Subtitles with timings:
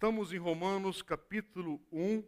[0.00, 2.24] Estamos em Romanos capítulo 1.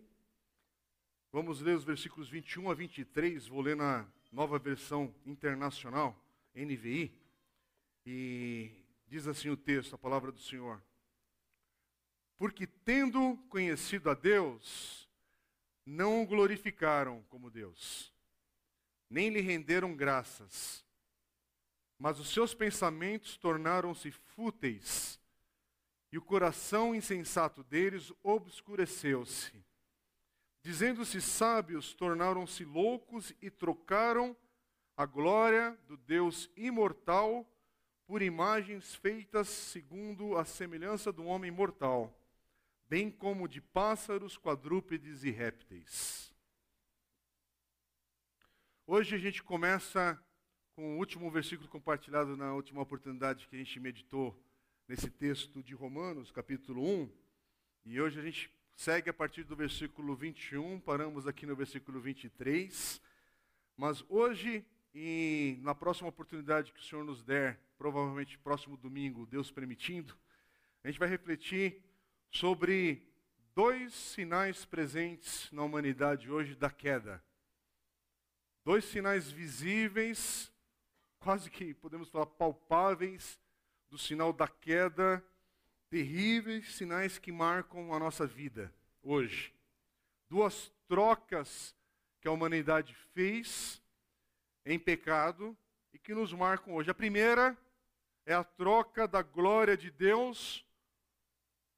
[1.33, 3.49] Vamos ler os versículos 21 a 23.
[3.49, 6.15] Vou ler na nova versão internacional,
[6.55, 7.11] NVI.
[8.05, 8.71] E
[9.09, 10.83] diz assim o texto, a palavra do Senhor.
[12.37, 15.09] Porque tendo conhecido a Deus,
[15.87, 18.13] não o glorificaram como Deus,
[19.09, 20.85] nem lhe renderam graças,
[21.99, 25.22] mas os seus pensamentos tornaram-se fúteis
[26.13, 29.65] e o coração insensato deles obscureceu-se.
[30.63, 34.37] Dizendo-se sábios, tornaram-se loucos e trocaram
[34.95, 37.49] a glória do Deus imortal
[38.07, 42.15] por imagens feitas segundo a semelhança do homem mortal,
[42.87, 46.31] bem como de pássaros, quadrúpedes e répteis.
[48.87, 50.23] Hoje a gente começa
[50.75, 54.39] com o último versículo compartilhado na última oportunidade que a gente meditou
[54.93, 57.11] nesse texto de Romanos, capítulo 1.
[57.87, 63.01] E hoje a gente segue a partir do versículo 21, paramos aqui no versículo 23.
[63.75, 64.63] Mas hoje,
[64.95, 70.15] e na próxima oportunidade que o Senhor nos der, provavelmente próximo domingo, Deus permitindo,
[70.85, 71.83] a gente vai refletir
[72.31, 73.03] sobre
[73.55, 77.25] dois sinais presentes na humanidade hoje da queda.
[78.63, 80.53] Dois sinais visíveis,
[81.19, 83.41] quase que podemos falar palpáveis,
[83.93, 85.23] do sinal da queda,
[85.91, 89.55] terríveis sinais que marcam a nossa vida hoje.
[90.31, 91.77] Duas trocas
[92.19, 93.83] que a humanidade fez
[94.65, 95.55] em pecado
[95.93, 96.91] e que nos marcam hoje.
[96.91, 97.55] A primeira
[98.25, 100.65] é a troca da glória de Deus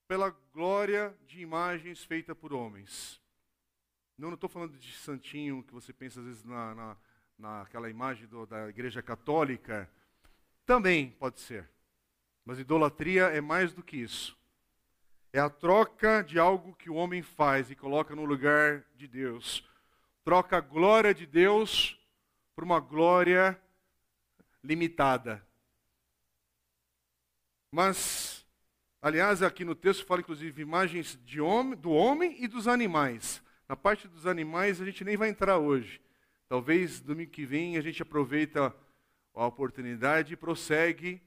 [0.06, 3.20] pela glória de imagens feitas por homens.
[4.16, 6.96] Não estou falando de santinho que você pensa às vezes na, na,
[7.36, 9.90] naquela imagem do, da igreja católica.
[10.64, 11.73] Também pode ser.
[12.44, 14.36] Mas idolatria é mais do que isso.
[15.32, 19.68] É a troca de algo que o homem faz e coloca no lugar de Deus.
[20.22, 21.98] Troca a glória de Deus
[22.54, 23.60] por uma glória
[24.62, 25.44] limitada.
[27.70, 28.46] Mas,
[29.02, 33.42] aliás, aqui no texto fala inclusive imagens homem, do homem e dos animais.
[33.68, 36.00] Na parte dos animais a gente nem vai entrar hoje.
[36.48, 38.72] Talvez domingo que vem a gente aproveita
[39.34, 41.20] a oportunidade e prossegue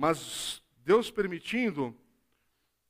[0.00, 1.94] mas Deus permitindo,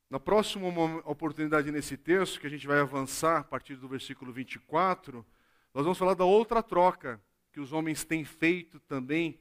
[0.09, 0.69] na próxima
[1.05, 5.27] oportunidade nesse texto, que a gente vai avançar a partir do versículo 24,
[5.75, 7.21] nós vamos falar da outra troca
[7.53, 9.41] que os homens têm feito também,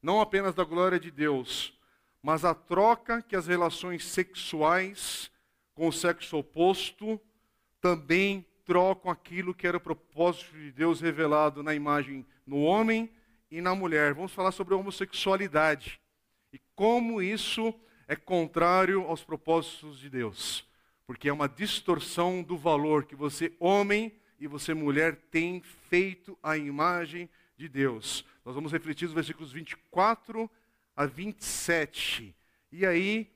[0.00, 1.76] não apenas da glória de Deus,
[2.22, 5.28] mas a troca que as relações sexuais
[5.74, 7.20] com o sexo oposto
[7.80, 13.10] também trocam aquilo que era o propósito de Deus revelado na imagem no homem
[13.50, 14.14] e na mulher.
[14.14, 16.00] Vamos falar sobre a homossexualidade
[16.78, 17.74] como isso
[18.06, 20.64] é contrário aos propósitos de Deus.
[21.08, 26.56] Porque é uma distorção do valor que você, homem e você, mulher, tem feito à
[26.56, 28.24] imagem de Deus.
[28.44, 30.48] Nós vamos refletir os versículos 24
[30.94, 32.32] a 27.
[32.70, 33.28] E aí,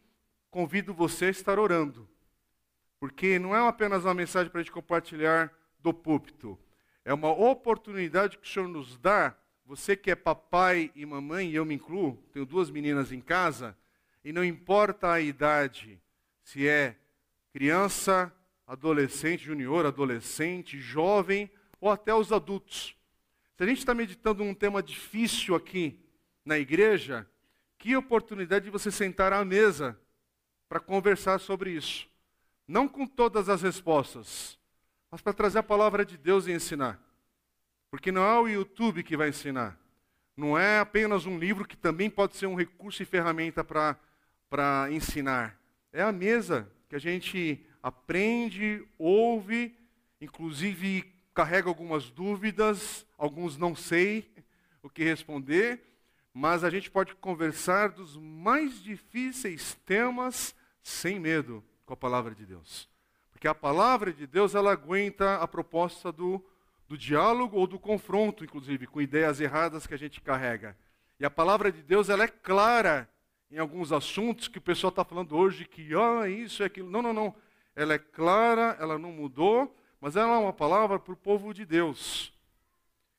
[0.48, 2.08] convido você a estar orando.
[3.00, 6.56] Porque não é apenas uma mensagem para a gente compartilhar do púlpito.
[7.04, 9.36] É uma oportunidade que o Senhor nos dá
[9.74, 13.74] você que é papai e mamãe, e eu me incluo, tenho duas meninas em casa,
[14.22, 15.98] e não importa a idade,
[16.44, 16.94] se é
[17.54, 18.30] criança,
[18.66, 21.50] adolescente, junior, adolescente, jovem
[21.80, 22.94] ou até os adultos.
[23.56, 25.98] Se a gente está meditando um tema difícil aqui
[26.44, 27.26] na igreja,
[27.78, 29.98] que oportunidade de você sentar à mesa
[30.68, 32.06] para conversar sobre isso.
[32.68, 34.58] Não com todas as respostas,
[35.10, 37.02] mas para trazer a palavra de Deus e ensinar.
[37.92, 39.78] Porque não é o YouTube que vai ensinar.
[40.34, 45.60] Não é apenas um livro que também pode ser um recurso e ferramenta para ensinar.
[45.92, 49.76] É a mesa que a gente aprende, ouve,
[50.22, 51.04] inclusive
[51.34, 54.26] carrega algumas dúvidas, alguns não sei
[54.82, 55.82] o que responder,
[56.32, 62.46] mas a gente pode conversar dos mais difíceis temas sem medo com a palavra de
[62.46, 62.88] Deus.
[63.30, 66.42] Porque a palavra de Deus ela aguenta a proposta do
[66.92, 70.76] do diálogo ou do confronto, inclusive, com ideias erradas que a gente carrega.
[71.18, 73.08] E a palavra de Deus ela é clara
[73.50, 76.90] em alguns assuntos que o pessoal está falando hoje, que ah, isso é aquilo.
[76.90, 77.34] Não, não, não.
[77.74, 81.64] Ela é clara, ela não mudou, mas ela é uma palavra para o povo de
[81.64, 82.30] Deus.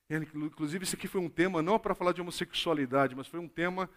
[0.08, 3.90] Inclusive, isso aqui foi um tema não para falar de homossexualidade, mas foi um tema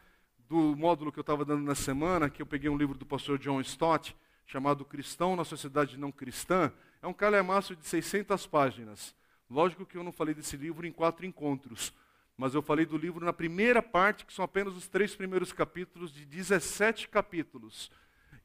[0.50, 3.38] do módulo que eu estava dando na semana, que eu peguei um livro do pastor
[3.38, 6.71] John Stott, chamado Cristão na Sociedade Não Cristã.
[7.00, 9.15] É um calhamaço de 600 páginas.
[9.50, 11.94] Lógico que eu não falei desse livro em quatro encontros,
[12.36, 16.12] mas eu falei do livro na primeira parte, que são apenas os três primeiros capítulos,
[16.12, 17.92] de 17 capítulos.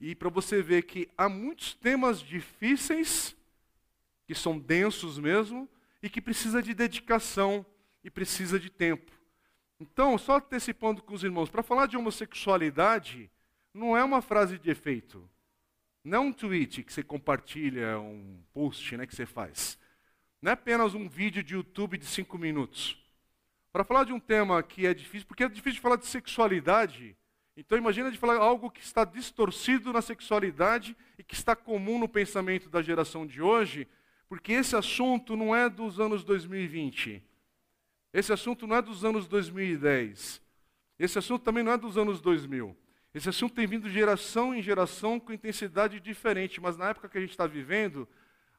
[0.01, 3.37] e para você ver que há muitos temas difíceis,
[4.27, 5.69] que são densos mesmo,
[6.03, 7.65] e que precisa de dedicação
[8.03, 9.13] e precisa de tempo.
[9.79, 13.31] Então, só antecipando com os irmãos, para falar de homossexualidade,
[13.73, 15.29] não é uma frase de efeito.
[16.05, 19.79] Não é um tweet que você compartilha, um post né, que você faz.
[20.43, 23.01] Não é apenas um vídeo de YouTube de cinco minutos.
[23.73, 27.17] Para falar de um tema que é difícil, porque é difícil de falar de sexualidade,
[27.57, 32.09] então imagina de falar algo que está distorcido na sexualidade e que está comum no
[32.09, 33.87] pensamento da geração de hoje,
[34.29, 37.23] porque esse assunto não é dos anos 2020.
[38.13, 40.43] Esse assunto não é dos anos 2010.
[40.99, 42.77] Esse assunto também não é dos anos 2000.
[43.15, 47.21] Esse assunto tem vindo geração em geração com intensidade diferente, mas na época que a
[47.21, 48.09] gente está vivendo,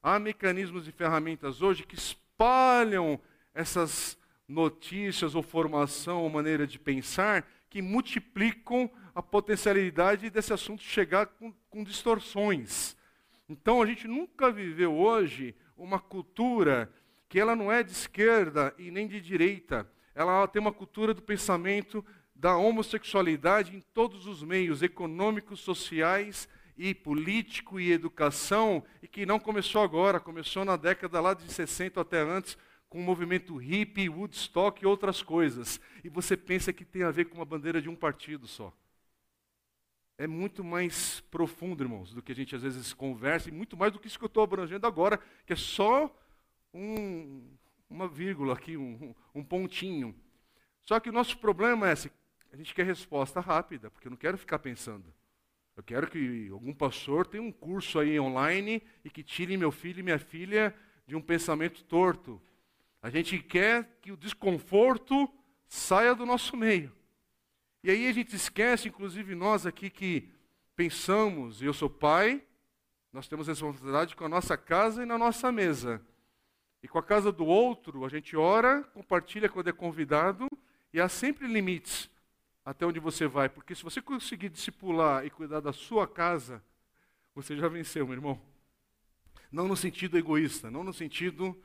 [0.03, 3.17] há mecanismos e ferramentas hoje que espalham
[3.53, 11.27] essas notícias ou formação ou maneira de pensar que multiplicam a potencialidade desse assunto chegar
[11.27, 12.97] com, com distorções.
[13.47, 16.91] Então a gente nunca viveu hoje uma cultura
[17.29, 19.89] que ela não é de esquerda e nem de direita.
[20.13, 26.47] Ela tem uma cultura do pensamento da homossexualidade em todos os meios econômicos, sociais
[26.77, 32.01] e político e educação, e que não começou agora, começou na década lá de 60
[32.01, 32.57] até antes,
[32.89, 35.79] com o movimento hippie, Woodstock e outras coisas.
[36.03, 38.71] E você pensa que tem a ver com uma bandeira de um partido só.
[40.17, 43.91] É muito mais profundo, irmãos, do que a gente às vezes conversa, e muito mais
[43.91, 46.15] do que isso que eu estou abrangendo agora, que é só
[46.73, 47.43] um,
[47.89, 50.15] uma vírgula aqui, um, um pontinho.
[50.83, 51.93] Só que o nosso problema é,
[52.51, 55.11] a gente quer resposta rápida, porque eu não quero ficar pensando.
[55.75, 59.99] Eu quero que algum pastor tenha um curso aí online e que tire meu filho
[59.99, 60.73] e minha filha
[61.07, 62.41] de um pensamento torto.
[63.01, 65.29] A gente quer que o desconforto
[65.67, 66.91] saia do nosso meio.
[67.83, 70.29] E aí a gente esquece, inclusive nós aqui que
[70.75, 72.41] pensamos, eu sou pai,
[73.11, 76.01] nós temos responsabilidade com a nossa casa e na nossa mesa.
[76.81, 80.47] E com a casa do outro, a gente ora, compartilha quando é convidado,
[80.93, 82.09] e há sempre limites
[82.65, 83.49] até onde você vai.
[83.49, 86.63] Porque se você conseguir discipular e cuidar da sua casa,
[87.35, 88.41] você já venceu, meu irmão.
[89.51, 91.55] Não no sentido egoísta, não no sentido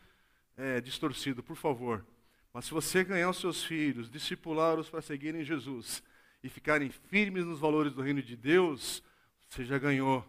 [0.57, 2.05] é, distorcido, por favor.
[2.53, 6.03] Mas se você ganhar os seus filhos, discipulá-los para seguirem Jesus
[6.43, 9.03] e ficarem firmes nos valores do reino de Deus,
[9.49, 10.25] você já ganhou,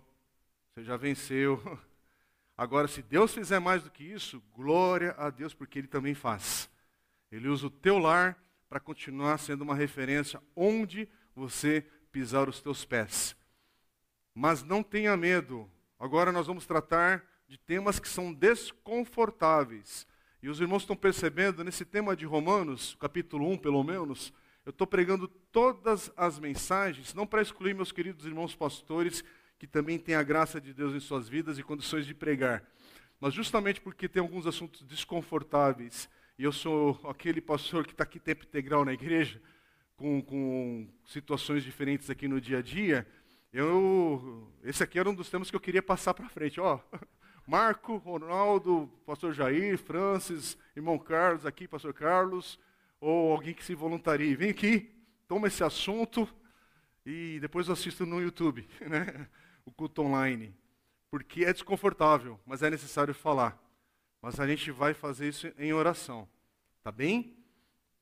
[0.73, 1.61] você já venceu.
[2.57, 6.69] Agora, se Deus fizer mais do que isso, glória a Deus, porque Ele também faz.
[7.31, 8.37] Ele usa o teu lar
[8.69, 13.35] para continuar sendo uma referência onde você pisar os teus pés.
[14.33, 15.69] Mas não tenha medo.
[15.99, 20.07] Agora nós vamos tratar de temas que são desconfortáveis.
[20.41, 24.31] E os irmãos estão percebendo nesse tema de Romanos, capítulo 1, pelo menos,
[24.65, 29.23] eu estou pregando todas as mensagens, não para excluir meus queridos irmãos pastores
[29.57, 32.63] que também têm a graça de Deus em suas vidas e condições de pregar.
[33.19, 36.07] Mas justamente porque tem alguns assuntos desconfortáveis,
[36.39, 39.41] e eu sou aquele pastor que está aqui tempo integral na igreja,
[39.97, 43.05] com, com situações diferentes aqui no dia a dia,
[43.51, 46.57] eu, esse aqui era um dos temas que eu queria passar para frente.
[46.61, 46.79] Ó,
[47.45, 52.57] Marco, Ronaldo, pastor Jair, Francis, irmão Carlos aqui, pastor Carlos,
[53.01, 54.89] ou alguém que se voluntarie, vem aqui,
[55.27, 56.25] toma esse assunto
[57.05, 58.65] e depois eu assisto no YouTube.
[58.87, 59.27] Né?
[59.65, 60.55] o culto online,
[61.11, 63.61] porque é desconfortável, mas é necessário falar.
[64.21, 66.27] Mas a gente vai fazer isso em oração,
[66.83, 67.37] tá bem?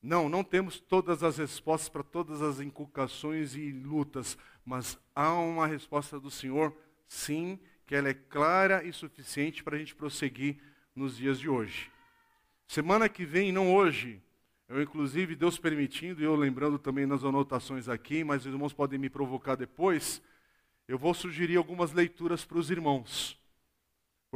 [0.01, 5.67] Não, não temos todas as respostas para todas as inculcações e lutas, mas há uma
[5.67, 6.75] resposta do Senhor,
[7.07, 10.57] sim, que ela é clara e suficiente para a gente prosseguir
[10.95, 11.91] nos dias de hoje.
[12.67, 14.21] Semana que vem, não hoje,
[14.67, 18.99] eu inclusive, Deus permitindo, e eu lembrando também nas anotações aqui, mas os irmãos podem
[18.99, 20.21] me provocar depois,
[20.87, 23.36] eu vou sugerir algumas leituras para os irmãos.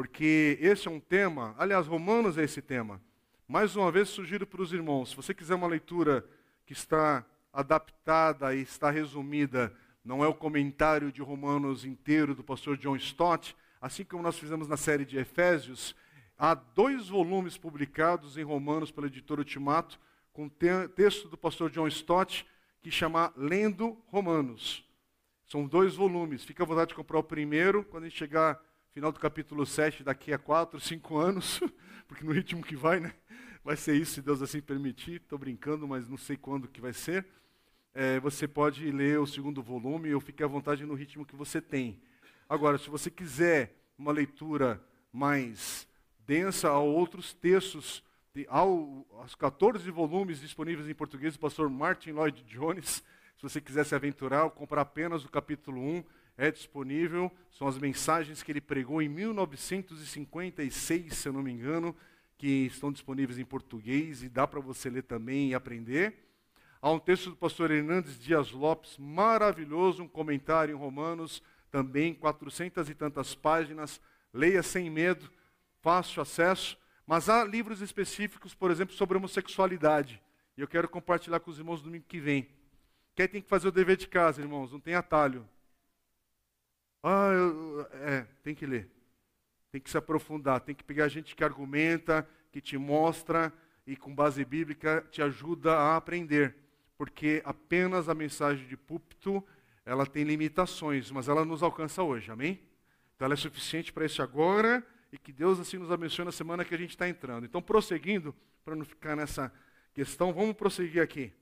[0.02, 3.00] Porque esse é um tema, aliás, Romanos é esse tema.
[3.48, 6.28] Mais uma vez, sugiro para os irmãos, se você quiser uma leitura
[6.66, 9.72] que está adaptada e está resumida,
[10.04, 14.68] não é o comentário de Romanos inteiro do pastor John Stott, assim como nós fizemos
[14.68, 15.96] na série de Efésios,
[16.36, 20.00] há dois volumes publicados em Romanos pela editora Ultimato,
[20.34, 22.44] com texto do pastor John Stott,
[22.82, 24.84] que chama Lendo Romanos.
[25.46, 26.44] São dois volumes.
[26.44, 28.60] Fica à vontade de comprar o primeiro, quando a gente chegar
[28.94, 31.62] final do capítulo 7, daqui a quatro, cinco anos,
[32.08, 33.14] porque no ritmo que vai, né?
[33.64, 35.22] Vai ser isso, se Deus assim permitir.
[35.22, 37.26] Estou brincando, mas não sei quando que vai ser.
[37.94, 41.62] É, você pode ler o segundo volume, ou fique à vontade no ritmo que você
[41.62, 42.02] tem.
[42.50, 45.88] Agora, se você quiser uma leitura mais
[46.26, 48.04] densa, há outros textos,
[48.50, 53.04] há os 14 volumes disponíveis em português do pastor Martin Lloyd Jones,
[53.38, 56.04] Se você quiser se aventurar, comprar apenas o capítulo 1,
[56.42, 57.32] é disponível.
[57.52, 61.96] São as mensagens que ele pregou em 1956, se eu não me engano,
[62.36, 66.16] que estão disponíveis em português e dá para você ler também e aprender.
[66.82, 72.90] Há um texto do pastor Hernandes Dias Lopes, maravilhoso, um comentário em Romanos, também, quatrocentas
[72.90, 74.02] e tantas páginas.
[74.34, 75.30] Leia sem medo,
[75.80, 76.76] fácil acesso.
[77.06, 80.20] Mas há livros específicos, por exemplo, sobre homossexualidade.
[80.58, 82.50] E eu quero compartilhar com os irmãos domingo que vem.
[83.16, 84.72] Quem tem que fazer o dever de casa, irmãos?
[84.72, 85.48] Não tem atalho.
[87.04, 88.90] Ah, eu, é, tem que ler.
[89.72, 90.60] Tem que se aprofundar.
[90.62, 93.54] Tem que pegar gente que argumenta, que te mostra
[93.86, 96.56] e com base bíblica te ajuda a aprender
[97.02, 99.44] porque apenas a mensagem de púlpito,
[99.84, 102.62] ela tem limitações, mas ela nos alcança hoje, amém?
[103.16, 106.64] Então ela é suficiente para este agora e que Deus assim nos abençoe na semana
[106.64, 107.44] que a gente está entrando.
[107.44, 109.52] Então, prosseguindo, para não ficar nessa
[109.96, 111.34] questão, vamos prosseguir aqui.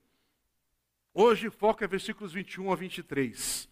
[1.12, 3.68] Hoje foco é versículos 21 a 23.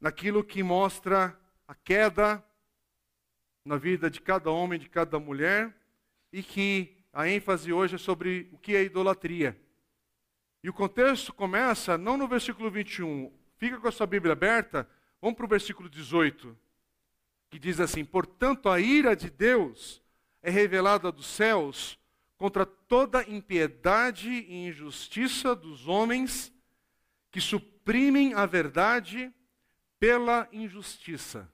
[0.00, 2.44] Naquilo que mostra a queda
[3.64, 5.74] na vida de cada homem, de cada mulher,
[6.32, 9.58] e que a ênfase hoje é sobre o que é idolatria.
[10.62, 13.32] E o contexto começa não no versículo 21.
[13.56, 14.88] Fica com a sua Bíblia aberta.
[15.20, 16.56] Vamos para o versículo 18.
[17.48, 20.02] Que diz assim: Portanto, a ira de Deus
[20.42, 21.98] é revelada dos céus
[22.36, 26.52] contra toda impiedade e injustiça dos homens
[27.30, 29.32] que suprimem a verdade
[29.98, 31.50] pela injustiça.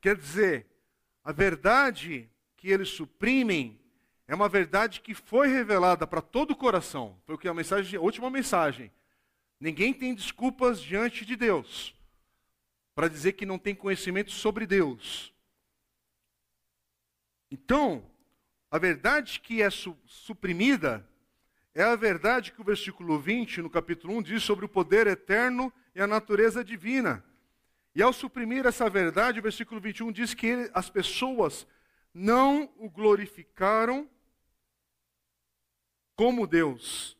[0.00, 0.66] Quer dizer,
[1.22, 3.80] a verdade que eles suprimem
[4.26, 7.20] é uma verdade que foi revelada para todo o coração.
[7.24, 8.90] Foi o que a mensagem, a última mensagem.
[9.60, 11.94] Ninguém tem desculpas diante de Deus
[12.94, 15.32] para dizer que não tem conhecimento sobre Deus.
[17.50, 18.04] Então,
[18.70, 21.06] a verdade que é su suprimida
[21.74, 25.72] é a verdade que o versículo 20, no capítulo 1, diz sobre o poder eterno
[25.94, 27.24] e a natureza divina.
[27.94, 31.66] E ao suprimir essa verdade, o versículo 21 diz que ele, as pessoas
[32.14, 34.08] não o glorificaram
[36.14, 37.16] como Deus,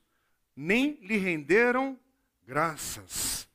[0.55, 1.99] nem lhe renderam
[2.47, 3.49] graças.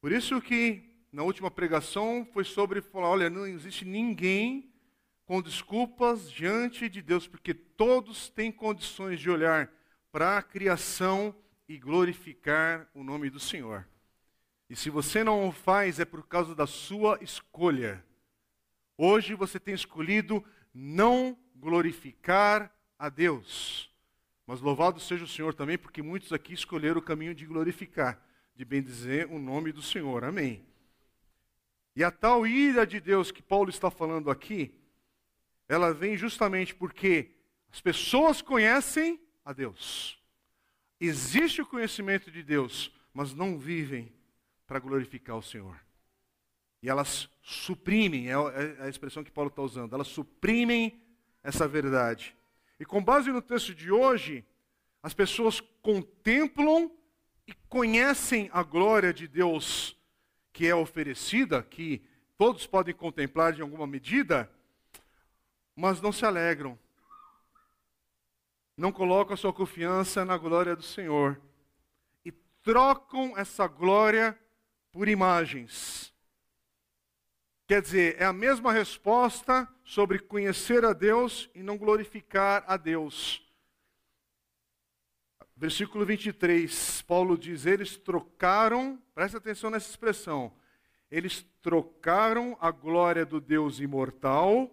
[0.00, 4.72] Por isso que na última pregação foi sobre falar, olha, não existe ninguém
[5.24, 9.70] com desculpas diante de Deus, porque todos têm condições de olhar
[10.12, 11.34] para a criação
[11.68, 13.86] e glorificar o nome do Senhor.
[14.68, 18.04] E se você não o faz, é por causa da sua escolha.
[18.98, 23.90] Hoje você tem escolhido não glorificar a Deus.
[24.46, 28.20] Mas louvado seja o Senhor também, porque muitos aqui escolheram o caminho de glorificar,
[28.54, 30.24] de bendizer o nome do Senhor.
[30.24, 30.64] Amém.
[31.94, 34.74] E a tal ira de Deus que Paulo está falando aqui,
[35.68, 37.30] ela vem justamente porque
[37.72, 40.15] as pessoas conhecem a Deus.
[41.00, 44.12] Existe o conhecimento de Deus, mas não vivem
[44.66, 45.78] para glorificar o Senhor.
[46.82, 51.00] E elas suprimem, é, é a expressão que Paulo está usando, elas suprimem
[51.42, 52.36] essa verdade.
[52.78, 54.44] E com base no texto de hoje,
[55.02, 56.90] as pessoas contemplam
[57.46, 59.96] e conhecem a glória de Deus
[60.52, 62.02] que é oferecida, que
[62.36, 64.50] todos podem contemplar de alguma medida,
[65.74, 66.78] mas não se alegram.
[68.76, 71.40] Não colocam a sua confiança na glória do Senhor
[72.24, 72.30] e
[72.62, 74.38] trocam essa glória
[74.92, 76.12] por imagens.
[77.66, 83.42] Quer dizer, é a mesma resposta sobre conhecer a Deus e não glorificar a Deus.
[85.56, 90.52] Versículo 23, Paulo diz: Eles trocaram, presta atenção nessa expressão,
[91.10, 94.70] eles trocaram a glória do Deus imortal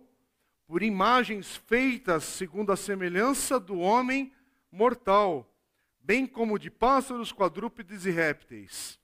[0.66, 4.34] por imagens feitas segundo a semelhança do homem
[4.72, 5.52] mortal,
[6.00, 9.00] bem como de pássaros, quadrúpedes e répteis.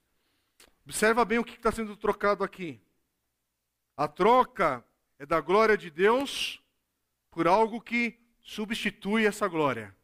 [0.84, 2.80] Observa bem o que está sendo trocado aqui.
[3.96, 4.84] A troca
[5.18, 6.62] é da glória de Deus
[7.30, 9.94] por algo que substitui essa glória.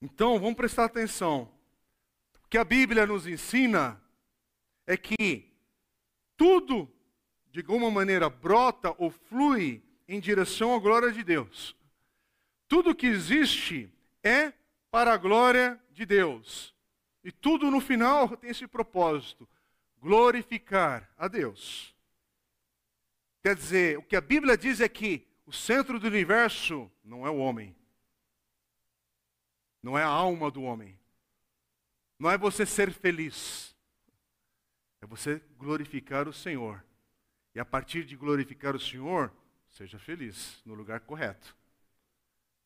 [0.00, 1.52] Então, vamos prestar atenção.
[2.44, 4.00] O que a Bíblia nos ensina
[4.86, 5.52] é que
[6.36, 6.90] tudo,
[7.50, 11.76] de alguma maneira, brota ou flui em direção à glória de Deus.
[12.66, 14.52] Tudo que existe é
[14.90, 16.74] para a glória de Deus.
[17.22, 19.48] E tudo no final tem esse propósito
[20.00, 21.94] glorificar a Deus.
[23.42, 27.30] Quer dizer, o que a Bíblia diz é que o centro do universo não é
[27.30, 27.74] o homem,
[29.82, 30.98] não é a alma do homem,
[32.18, 33.74] não é você ser feliz,
[35.00, 36.84] é você glorificar o Senhor.
[37.54, 39.32] E a partir de glorificar o Senhor,
[39.68, 41.56] seja feliz no lugar correto.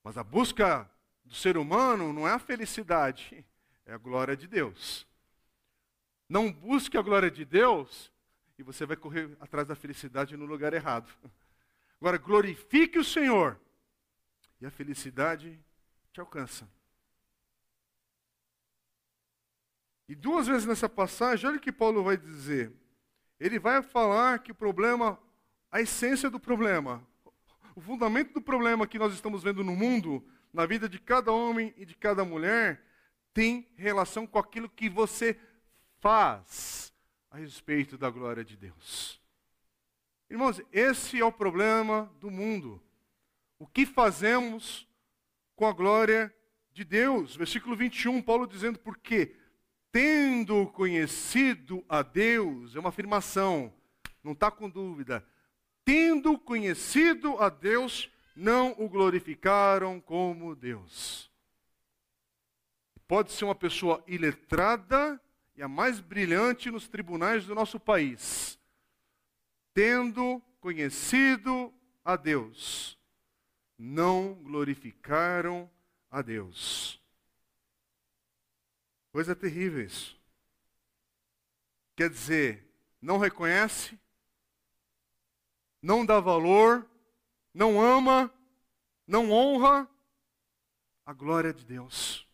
[0.03, 0.91] Mas a busca
[1.25, 3.45] do ser humano não é a felicidade,
[3.87, 5.07] é a glória de Deus.
[6.29, 8.13] Não busque a glória de Deus
[8.59, 11.13] e você vai correr atrás da felicidade no lugar errado.
[12.01, 13.61] Agora, glorifique o Senhor
[14.61, 15.59] e a felicidade
[16.13, 16.69] te alcança.
[20.09, 22.73] E duas vezes nessa passagem, olha o que Paulo vai dizer.
[23.43, 25.19] Ele vai falar que o problema,
[25.69, 27.05] a essência do problema,
[27.75, 31.75] o fundamento do problema que nós estamos vendo no mundo, na vida de cada homem
[31.77, 32.81] e de cada mulher,
[33.35, 35.37] tem relação com aquilo que você
[35.99, 36.95] faz
[37.33, 39.21] a respeito da glória de Deus.
[40.31, 42.81] Irmãos, esse é o problema do mundo.
[43.59, 44.89] O que fazemos
[45.57, 46.33] com a glória
[46.73, 47.35] de Deus?
[47.35, 49.35] Versículo 21, Paulo dizendo, porque
[49.93, 53.71] tendo conhecido a Deus, é uma afirmação,
[54.25, 55.25] não está com dúvida,
[55.85, 61.31] tendo conhecido a Deus, não o glorificaram como Deus.
[63.07, 65.21] Pode ser uma pessoa iletrada
[65.55, 68.59] e a mais brilhante nos tribunais do nosso país,
[69.75, 71.71] tendo conhecido
[72.03, 72.99] a Deus,
[73.77, 75.71] não glorificaram
[76.11, 77.02] a Deus.
[79.13, 80.19] Coisa terrível isso.
[81.95, 82.67] Quer dizer,
[83.01, 83.99] não reconhece,
[85.83, 86.89] não dá valor,
[87.53, 88.33] não ama,
[89.07, 89.87] não honra
[91.05, 92.27] a glória de Deus.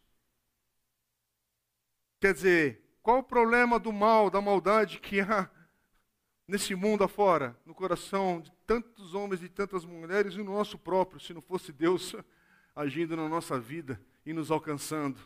[2.21, 5.51] Quer dizer, qual o problema do mal, da maldade que há
[6.47, 11.19] nesse mundo afora, no coração de tantos homens e tantas mulheres e no nosso próprio,
[11.19, 12.15] se não fosse Deus
[12.77, 15.19] agindo na nossa vida e nos alcançando?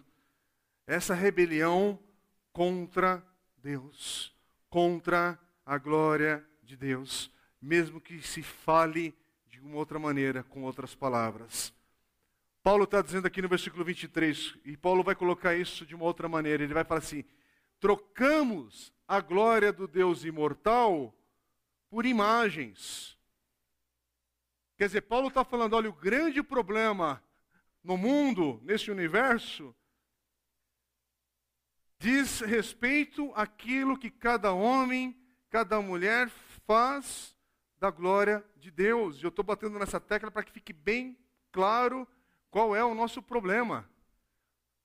[0.87, 1.99] Essa rebelião
[2.53, 3.25] contra
[3.59, 4.35] Deus,
[4.69, 10.97] contra a glória de Deus mesmo que se fale de uma outra maneira, com outras
[10.97, 11.73] palavras.
[12.61, 16.29] Paulo está dizendo aqui no versículo 23, e Paulo vai colocar isso de uma outra
[16.29, 16.65] maneira.
[16.65, 17.25] Ele vai falar assim:
[17.79, 21.15] trocamos a glória do Deus imortal
[21.89, 23.17] por imagens.
[24.77, 27.23] Quer dizer, Paulo está falando: olha, o grande problema
[27.83, 29.75] no mundo, nesse universo,
[32.03, 35.17] diz respeito àquilo que cada homem,
[35.49, 36.29] cada mulher
[36.67, 37.33] faz
[37.79, 39.19] da glória de Deus.
[39.19, 41.17] E eu estou batendo nessa tecla para que fique bem
[41.53, 42.07] claro
[42.51, 43.89] qual é o nosso problema.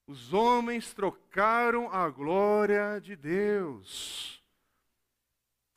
[0.05, 4.39] Os homens trocaram a glória de Deus.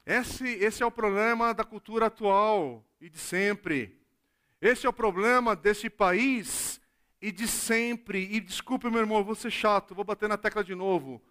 [0.04, 3.98] Esse, esse é o problema da cultura atual e de sempre.
[4.60, 6.78] Esse é o problema desse país
[7.18, 8.28] e de sempre.
[8.30, 11.22] E desculpe, meu irmão, vou ser chato, vou bater na tecla de novo.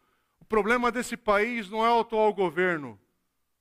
[0.50, 3.00] Problema desse país não é o atual governo.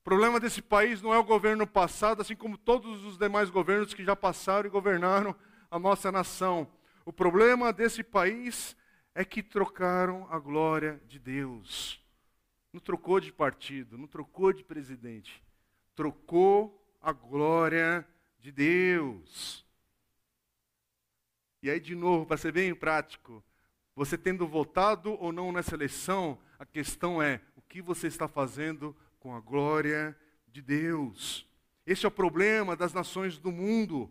[0.01, 3.92] O problema desse país não é o governo passado, assim como todos os demais governos
[3.92, 5.37] que já passaram e governaram
[5.70, 6.66] a nossa nação.
[7.05, 8.74] O problema desse país
[9.14, 12.03] é que trocaram a glória de Deus.
[12.72, 15.42] Não trocou de partido, não trocou de presidente.
[15.94, 19.62] Trocou a glória de Deus.
[21.62, 23.44] E aí, de novo, para ser bem prático,
[23.94, 28.97] você tendo votado ou não nessa eleição, a questão é o que você está fazendo
[29.21, 30.18] com a glória
[30.49, 31.47] de Deus.
[31.87, 34.11] Esse é o problema das nações do mundo.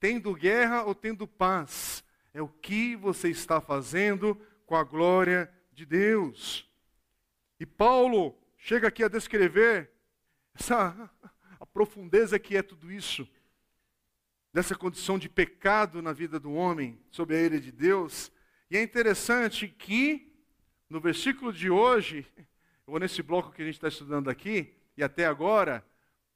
[0.00, 5.84] Tendo guerra ou tendo paz, é o que você está fazendo com a glória de
[5.84, 6.68] Deus.
[7.60, 9.90] E Paulo chega aqui a descrever
[10.54, 11.10] essa
[11.58, 13.28] a profundeza que é tudo isso,
[14.52, 18.30] dessa condição de pecado na vida do homem, sob a ira de Deus.
[18.70, 20.35] E é interessante que
[20.88, 22.26] no versículo de hoje,
[22.86, 25.84] ou nesse bloco que a gente está estudando aqui, e até agora,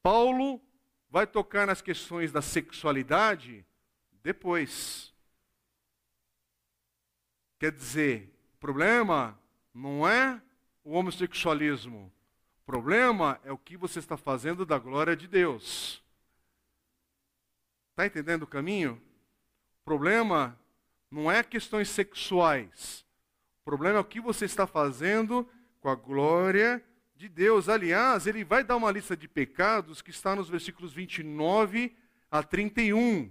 [0.03, 0.61] Paulo
[1.09, 3.65] vai tocar nas questões da sexualidade
[4.23, 5.15] depois.
[7.59, 9.39] Quer dizer, o problema
[9.73, 10.41] não é
[10.85, 12.13] o homossexualismo.
[12.63, 16.03] O problema é o que você está fazendo da glória de Deus.
[17.91, 19.01] Está entendendo o caminho?
[19.81, 20.59] O problema
[21.11, 23.05] não é questões sexuais.
[23.71, 25.49] Problema é o que você está fazendo
[25.81, 27.69] com a glória de Deus.
[27.69, 31.97] Aliás, ele vai dar uma lista de pecados que está nos versículos 29
[32.29, 33.31] a 31.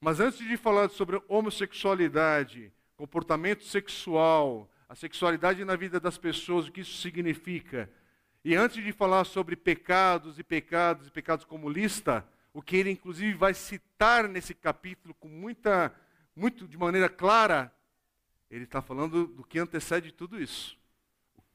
[0.00, 6.72] Mas antes de falar sobre homossexualidade, comportamento sexual, a sexualidade na vida das pessoas, o
[6.72, 7.88] que isso significa,
[8.44, 12.90] e antes de falar sobre pecados e pecados e pecados como lista, o que ele
[12.90, 15.94] inclusive vai citar nesse capítulo com muita,
[16.34, 17.72] muito de maneira clara,
[18.50, 20.78] ele está falando do que antecede tudo isso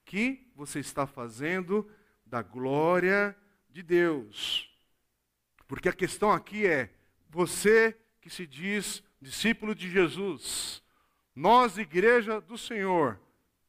[0.06, 1.90] que você está fazendo
[2.26, 3.36] da glória
[3.70, 4.70] de Deus.
[5.68, 6.94] Porque a questão aqui é:
[7.30, 10.84] você que se diz discípulo de Jesus,
[11.36, 13.20] nós, igreja do Senhor,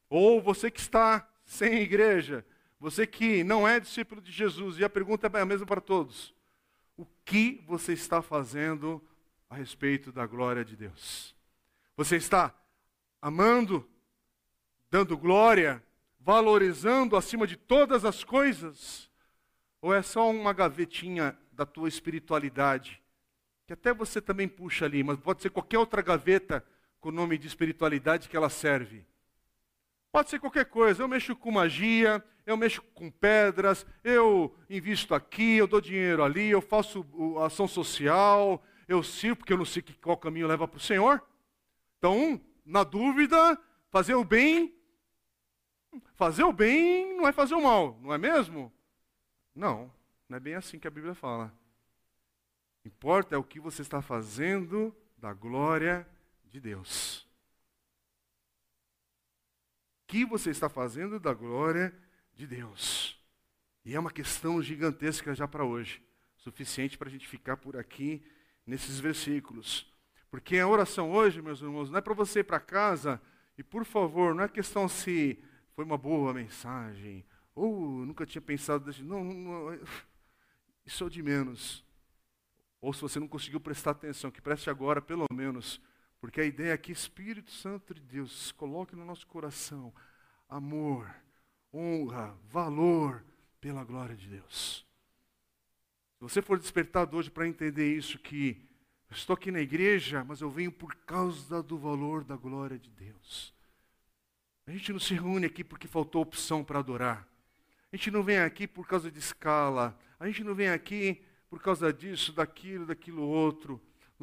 [0.09, 2.45] ou você que está sem igreja,
[2.79, 6.35] você que não é discípulo de Jesus, e a pergunta é a mesma para todos:
[6.97, 9.03] o que você está fazendo
[9.49, 11.35] a respeito da glória de Deus?
[11.97, 12.55] Você está
[13.25, 13.89] amando,
[14.91, 15.83] dando glória,
[16.21, 19.11] valorizando acima de todas as coisas?
[19.81, 23.01] Ou é só uma gavetinha da tua espiritualidade?
[23.67, 26.63] Que até você também puxa ali, mas pode ser qualquer outra gaveta
[27.01, 29.07] com o nome de espiritualidade que ela serve.
[30.13, 31.03] Pode ser qualquer coisa.
[31.03, 36.51] Eu mexo com magia, eu mexo com pedras, eu invisto aqui, eu dou dinheiro ali,
[36.51, 37.03] eu faço
[37.43, 41.23] ação social, eu sirvo, porque eu não sei qual caminho leva para o Senhor.
[41.97, 44.75] Então, na dúvida, fazer o bem,
[46.15, 48.73] fazer o bem não é fazer o mal, não é mesmo?
[49.55, 49.93] Não,
[50.29, 51.53] não é bem assim que a Bíblia fala.
[52.85, 56.07] Importa é o que você está fazendo da glória
[56.45, 57.25] de Deus
[60.15, 61.93] que você está fazendo da glória
[62.35, 63.19] de Deus.
[63.85, 66.01] E é uma questão gigantesca já para hoje,
[66.37, 68.25] suficiente para a gente ficar por aqui
[68.65, 69.93] nesses versículos.
[70.35, 73.23] Porque a oração hoje, meus irmãos, não é para você ir para casa
[73.57, 75.41] e, por favor, não é questão se
[75.77, 78.93] foi uma boa mensagem, ou nunca tinha pensado.
[79.05, 79.79] Não, não,
[80.85, 81.85] isso é de menos.
[82.81, 85.81] Ou se você não conseguiu prestar atenção, que preste agora, pelo menos
[86.21, 89.95] porque a ideia é que Espírito Santo de Deus coloque no nosso coração
[90.49, 91.15] amor,
[91.73, 93.25] honra, valor
[93.61, 94.85] pela glória de Deus.
[96.19, 98.74] Se você for despertado hoje para entender isso, que
[99.15, 103.55] estou aqui na igreja, mas eu venho por causa do valor da glória de Deus.
[104.67, 107.27] A gente não se reúne aqui porque faltou opção para adorar.
[107.93, 109.99] A gente não vem aqui por causa de escala.
[110.19, 113.81] A gente não vem aqui por causa disso, daquilo, daquilo outro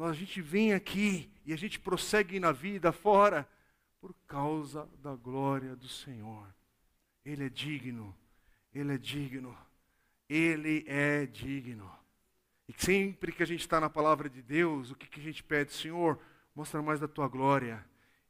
[0.08, 3.48] a gente vem aqui e a gente prossegue na vida fora
[4.00, 6.46] por causa da glória do Senhor.
[7.24, 8.16] Ele é digno,
[8.74, 9.56] ele é digno,
[10.28, 11.90] ele é digno.
[12.68, 15.42] E sempre que a gente está na palavra de Deus, o que, que a gente
[15.42, 15.72] pede?
[15.72, 16.18] Senhor,
[16.54, 17.84] mostra mais da tua glória.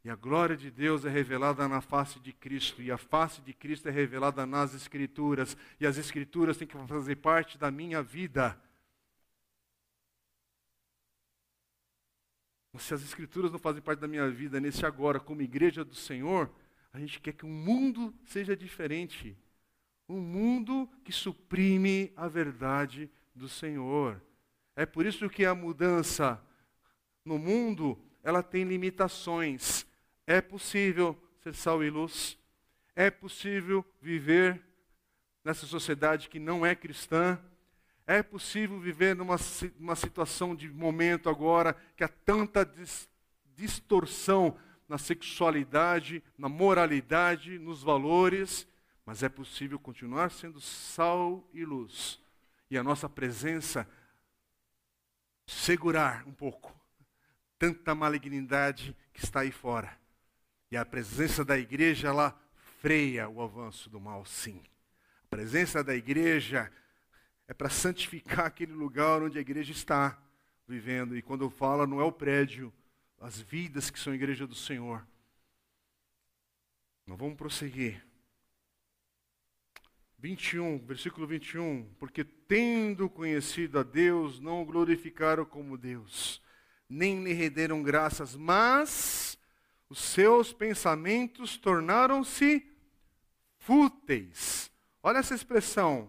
[0.05, 3.53] E a glória de Deus é revelada na face de Cristo, e a face de
[3.53, 8.59] Cristo é revelada nas Escrituras, e as Escrituras têm que fazer parte da minha vida.
[12.79, 16.51] se as Escrituras não fazem parte da minha vida nesse agora, como igreja do Senhor,
[16.92, 19.37] a gente quer que o mundo seja diferente.
[20.09, 24.21] Um mundo que suprime a verdade do Senhor.
[24.75, 26.40] É por isso que a mudança
[27.25, 29.87] no mundo, ela tem limitações.
[30.27, 32.38] É possível ser sal e luz.
[32.95, 34.61] É possível viver
[35.45, 37.38] nessa sociedade que não é cristã.
[38.07, 39.38] É possível viver numa,
[39.97, 43.09] situação de momento agora que há tanta dis,
[43.55, 44.57] distorção
[44.88, 48.66] na sexualidade, na moralidade, nos valores,
[49.07, 52.22] mas é possível continuar sendo sal e luz.
[52.73, 53.87] E a nossa presença
[55.47, 56.75] segurar um pouco
[57.59, 59.95] tanta malignidade que está aí fora.
[60.71, 62.35] E a presença da igreja, ela
[62.81, 64.65] freia o avanço do mal, sim.
[65.25, 66.73] A presença da igreja
[67.47, 70.19] é para santificar aquele lugar onde a igreja está
[70.67, 71.15] vivendo.
[71.15, 72.73] E quando eu falo, não é o prédio,
[73.21, 75.07] as vidas que são a igreja do Senhor.
[77.07, 78.03] Nós vamos prosseguir.
[80.23, 81.85] 21, versículo 21.
[81.99, 86.41] Porque tendo conhecido a Deus, não o glorificaram como Deus,
[86.89, 89.37] nem lhe renderam graças, mas
[89.91, 92.65] os seus pensamentos tornaram-se
[93.59, 94.71] fúteis.
[95.03, 96.09] Olha essa expressão,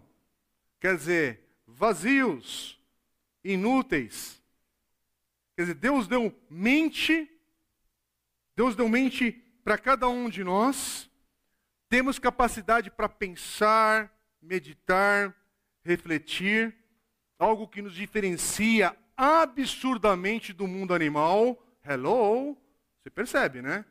[0.80, 2.80] quer dizer, vazios,
[3.42, 4.40] inúteis.
[5.56, 7.28] Quer dizer, Deus deu mente,
[8.54, 9.32] Deus deu mente
[9.64, 11.10] para cada um de nós,
[11.94, 15.32] temos capacidade para pensar, meditar,
[15.84, 16.74] refletir,
[17.38, 21.56] algo que nos diferencia absurdamente do mundo animal.
[21.84, 22.58] Hello,
[23.00, 23.84] você percebe, né?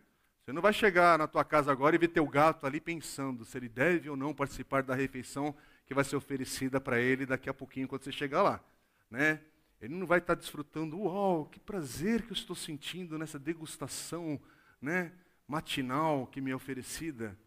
[0.43, 3.57] Você não vai chegar na tua casa agora e ver teu gato ali pensando se
[3.57, 7.53] ele deve ou não participar da refeição que vai ser oferecida para ele daqui a
[7.53, 8.61] pouquinho quando você chegar lá,
[9.09, 9.39] né?
[9.79, 14.37] Ele não vai estar desfrutando, uau, que prazer que eu estou sentindo nessa degustação,
[14.81, 15.13] né,
[15.47, 17.41] matinal que me é oferecida.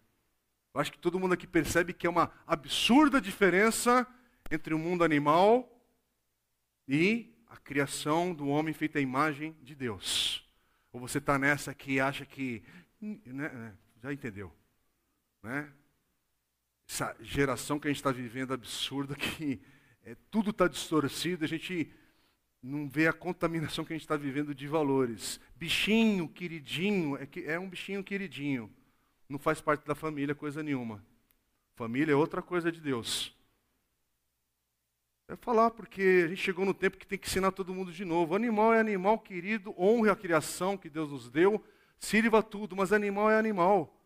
[0.76, 4.06] Eu acho que todo mundo aqui percebe que é uma absurda diferença
[4.50, 5.66] entre o mundo animal
[6.86, 10.46] e a criação do homem feita à imagem de Deus.
[10.92, 12.62] Ou você está nessa que acha que,
[13.00, 14.52] né, né já entendeu,
[15.42, 15.72] né?
[16.86, 19.58] essa geração que a gente está vivendo absurda, que
[20.04, 21.90] é, tudo está distorcido, a gente
[22.62, 25.40] não vê a contaminação que a gente está vivendo de valores.
[25.56, 28.70] Bichinho, queridinho, é, que, é um bichinho queridinho.
[29.28, 31.04] Não faz parte da família coisa nenhuma.
[31.74, 33.34] Família é outra coisa de Deus.
[35.28, 38.04] É falar, porque a gente chegou no tempo que tem que ensinar todo mundo de
[38.04, 38.36] novo.
[38.36, 41.62] Animal é animal querido, honre a criação que Deus nos deu,
[41.98, 44.00] sirva tudo, mas animal é animal.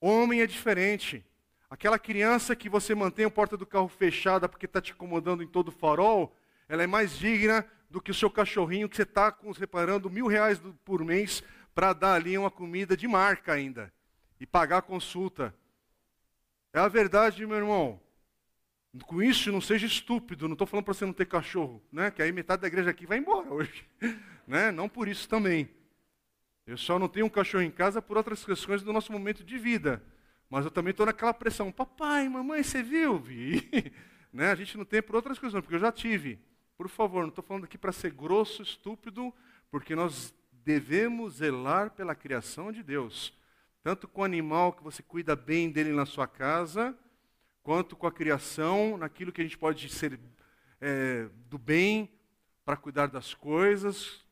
[0.00, 1.24] Homem é diferente.
[1.70, 5.46] Aquela criança que você mantém a porta do carro fechada porque está te incomodando em
[5.46, 6.36] todo o farol,
[6.68, 10.60] ela é mais digna do que o seu cachorrinho que você está separando mil reais
[10.84, 13.93] por mês para dar ali uma comida de marca ainda
[14.40, 15.54] e pagar a consulta.
[16.72, 18.00] É a verdade, meu irmão.
[19.06, 20.46] Com isso, não seja estúpido.
[20.46, 22.10] Não estou falando para você não ter cachorro, né?
[22.10, 23.84] Que aí metade da igreja aqui vai embora hoje,
[24.46, 24.70] né?
[24.70, 25.68] Não por isso também.
[26.66, 29.58] Eu só não tenho um cachorro em casa por outras questões do nosso momento de
[29.58, 30.02] vida.
[30.48, 31.70] Mas eu também estou naquela pressão.
[31.72, 33.18] Papai, mamãe, você viu?
[33.18, 33.68] Vi.
[34.32, 34.50] né?
[34.50, 36.38] A gente não tem por outras questões, porque eu já tive.
[36.76, 39.32] Por favor, não estou falando aqui para ser grosso, estúpido,
[39.70, 43.32] porque nós devemos zelar pela criação de Deus.
[43.84, 46.96] Tanto com o animal que você cuida bem dele na sua casa,
[47.62, 50.18] quanto com a criação, naquilo que a gente pode ser
[50.80, 52.10] é, do bem
[52.64, 54.24] para cuidar das coisas,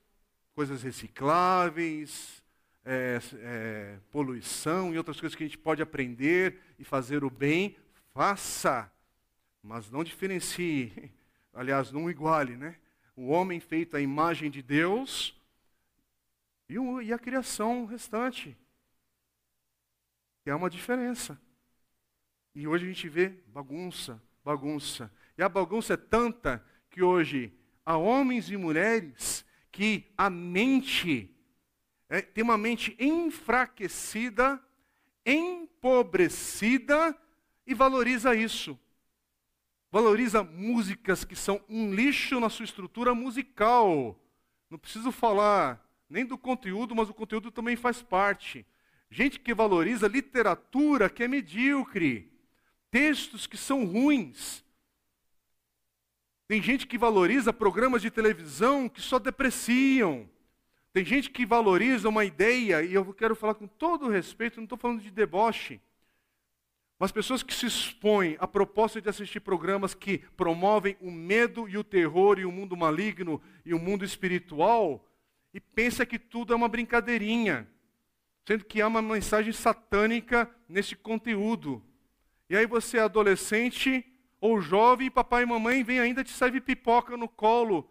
[0.54, 2.42] coisas recicláveis,
[2.82, 7.76] é, é, poluição e outras coisas que a gente pode aprender e fazer o bem,
[8.14, 8.90] faça,
[9.62, 11.12] mas não diferencie,
[11.52, 12.78] aliás, não iguale, né?
[13.14, 15.38] O homem feito à imagem de Deus
[16.70, 18.56] e, o, e a criação restante.
[20.42, 21.40] Que é uma diferença.
[22.54, 25.10] E hoje a gente vê bagunça, bagunça.
[25.38, 27.52] E a bagunça é tanta que hoje
[27.84, 31.34] há homens e mulheres que a mente
[32.08, 34.62] é, tem uma mente enfraquecida,
[35.24, 37.16] empobrecida
[37.66, 38.78] e valoriza isso.
[39.90, 44.18] Valoriza músicas que são um lixo na sua estrutura musical.
[44.68, 48.66] Não preciso falar nem do conteúdo, mas o conteúdo também faz parte.
[49.12, 52.32] Gente que valoriza literatura que é medíocre
[52.90, 54.64] textos que são ruins.
[56.48, 60.26] Tem gente que valoriza programas de televisão que só depreciam.
[60.94, 64.78] Tem gente que valoriza uma ideia, e eu quero falar com todo respeito, não estou
[64.78, 65.78] falando de deboche.
[66.98, 71.76] Mas pessoas que se expõem à proposta de assistir programas que promovem o medo e
[71.76, 75.06] o terror e o mundo maligno e o mundo espiritual,
[75.52, 77.68] e pensa que tudo é uma brincadeirinha,
[78.44, 81.82] sendo que há uma mensagem satânica nesse conteúdo.
[82.48, 84.04] E aí você é adolescente
[84.40, 87.88] ou jovem, e papai e mamãe vem ainda te serve pipoca no colo.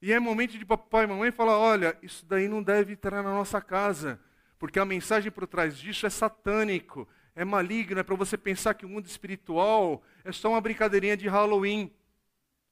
[0.00, 3.30] E é momento de papai e mamãe falar: olha, isso daí não deve entrar na
[3.30, 4.18] nossa casa,
[4.58, 8.86] porque a mensagem por trás disso é satânico, é maligno, é para você pensar que
[8.86, 11.92] o mundo espiritual é só uma brincadeirinha de Halloween.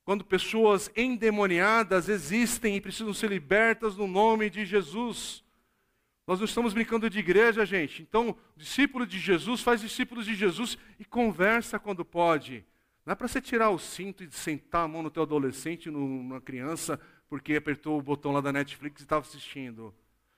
[0.03, 5.45] Quando pessoas endemoniadas existem e precisam ser libertas no nome de Jesus.
[6.31, 8.03] Nós não estamos brincando de igreja, gente.
[8.03, 12.65] Então, discípulo de Jesus faz discípulos de Jesus e conversa quando pode.
[13.05, 16.41] Não é para você tirar o cinto e sentar a mão no teu adolescente, numa
[16.41, 19.93] criança, porque apertou o botão lá da Netflix e estava assistindo.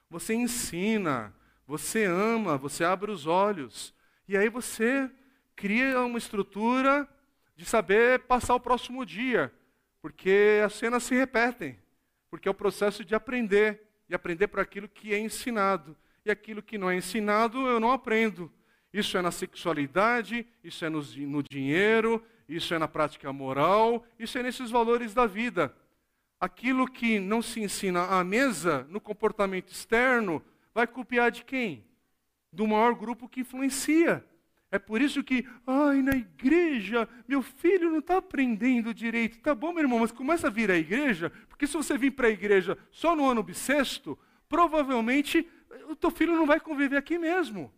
[0.08, 1.30] Você ensina,
[1.66, 3.94] você ama, você abre os olhos.
[4.26, 5.10] E aí você
[5.54, 7.06] cria uma estrutura
[7.54, 9.52] de saber passar o próximo dia.
[10.00, 11.78] Porque as cenas se repetem.
[12.30, 15.96] Porque é o processo de aprender e aprender por aquilo que é ensinado.
[16.22, 18.52] E aquilo que não é ensinado, eu não aprendo.
[18.92, 24.36] Isso é na sexualidade, isso é no, no dinheiro, isso é na prática moral, isso
[24.36, 25.74] é nesses valores da vida.
[26.38, 30.44] Aquilo que não se ensina à mesa, no comportamento externo,
[30.74, 31.82] vai copiar de quem?
[32.52, 34.22] Do maior grupo que influencia.
[34.72, 39.38] É por isso que, ai, na igreja, meu filho não está aprendendo direito.
[39.40, 42.28] Tá bom, meu irmão, mas começa a vir à igreja, porque se você vir para
[42.28, 45.46] a igreja só no ano bissexto, provavelmente
[45.90, 47.70] o teu filho não vai conviver aqui mesmo.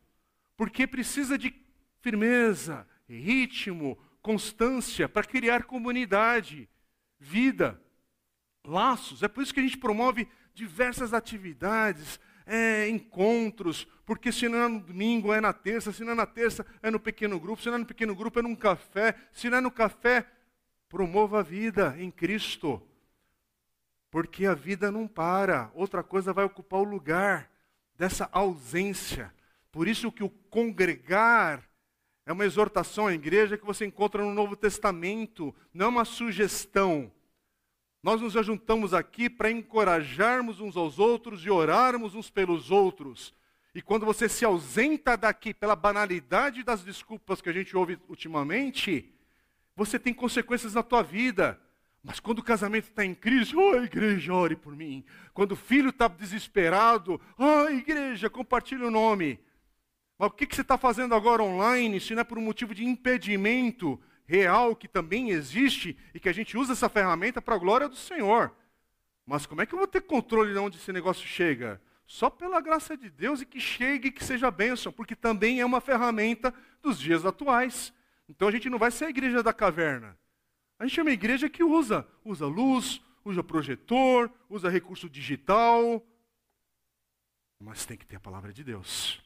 [0.57, 1.53] Porque precisa de
[2.01, 6.69] firmeza, ritmo, constância para criar comunidade,
[7.19, 7.83] vida,
[8.65, 9.25] laços.
[9.25, 14.69] É por isso que a gente promove diversas atividades, é, encontros, porque se não é
[14.69, 17.69] no domingo, é na terça, se não é na terça, é no pequeno grupo, se
[17.69, 20.27] não é no pequeno grupo, é num café, se não é no café,
[20.89, 22.83] promova a vida em Cristo.
[24.11, 27.51] Porque a vida não para, outra coisa vai ocupar o lugar
[27.97, 29.33] dessa ausência.
[29.73, 31.69] Por isso que o congregar
[32.27, 37.11] é uma exortação à igreja que você encontra no Novo Testamento, não é uma sugestão.
[38.05, 43.35] Nós nos ajuntamos aqui para encorajarmos uns aos outros e orarmos uns pelos outros.
[43.75, 49.11] E quando você se ausenta daqui pela banalidade das desculpas que a gente ouve ultimamente,
[49.75, 51.59] você tem consequências na tua vida.
[52.03, 55.03] Mas quando o casamento está em crise, oh igreja, ore por mim.
[55.33, 59.41] Quando o filho está desesperado, oh igreja, compartilhe o nome.
[60.19, 62.75] Mas o que, que você está fazendo agora online, se não é por um motivo
[62.75, 67.59] de impedimento real que também existe e que a gente usa essa ferramenta para a
[67.59, 68.55] glória do Senhor?
[69.27, 71.81] Mas como é que eu vou ter controle de onde esse negócio chega?
[72.07, 75.65] Só pela graça de Deus e que chegue e que seja bênção, porque também é
[75.65, 77.93] uma ferramenta dos dias atuais.
[78.29, 80.19] Então a gente não vai ser a igreja da caverna.
[80.79, 86.05] A gente é uma igreja que usa, usa luz, usa projetor, usa recurso digital,
[87.59, 89.23] mas tem que ter a palavra de Deus.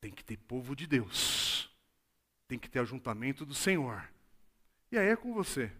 [0.00, 1.68] Tem que ter povo de Deus.
[2.48, 4.08] Tem que ter ajuntamento do Senhor.
[4.90, 5.72] E aí é com você.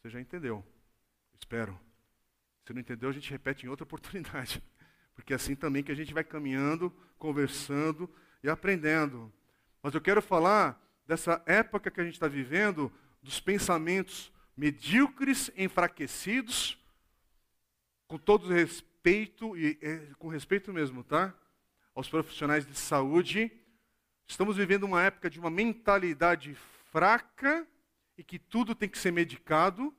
[0.00, 0.64] Você já entendeu?
[1.38, 1.78] Espero.
[2.64, 4.62] Se não entendeu, a gente repete em outra oportunidade.
[5.14, 8.08] Porque é assim também que a gente vai caminhando, conversando
[8.42, 9.32] e aprendendo.
[9.82, 12.92] Mas eu quero falar dessa época que a gente está vivendo,
[13.22, 16.78] dos pensamentos medíocres, enfraquecidos,
[18.06, 21.34] com todo respeito, e é, com respeito mesmo, tá?
[21.94, 23.50] Aos profissionais de saúde.
[24.28, 26.54] Estamos vivendo uma época de uma mentalidade
[26.92, 27.66] fraca
[28.16, 29.92] e que tudo tem que ser medicado,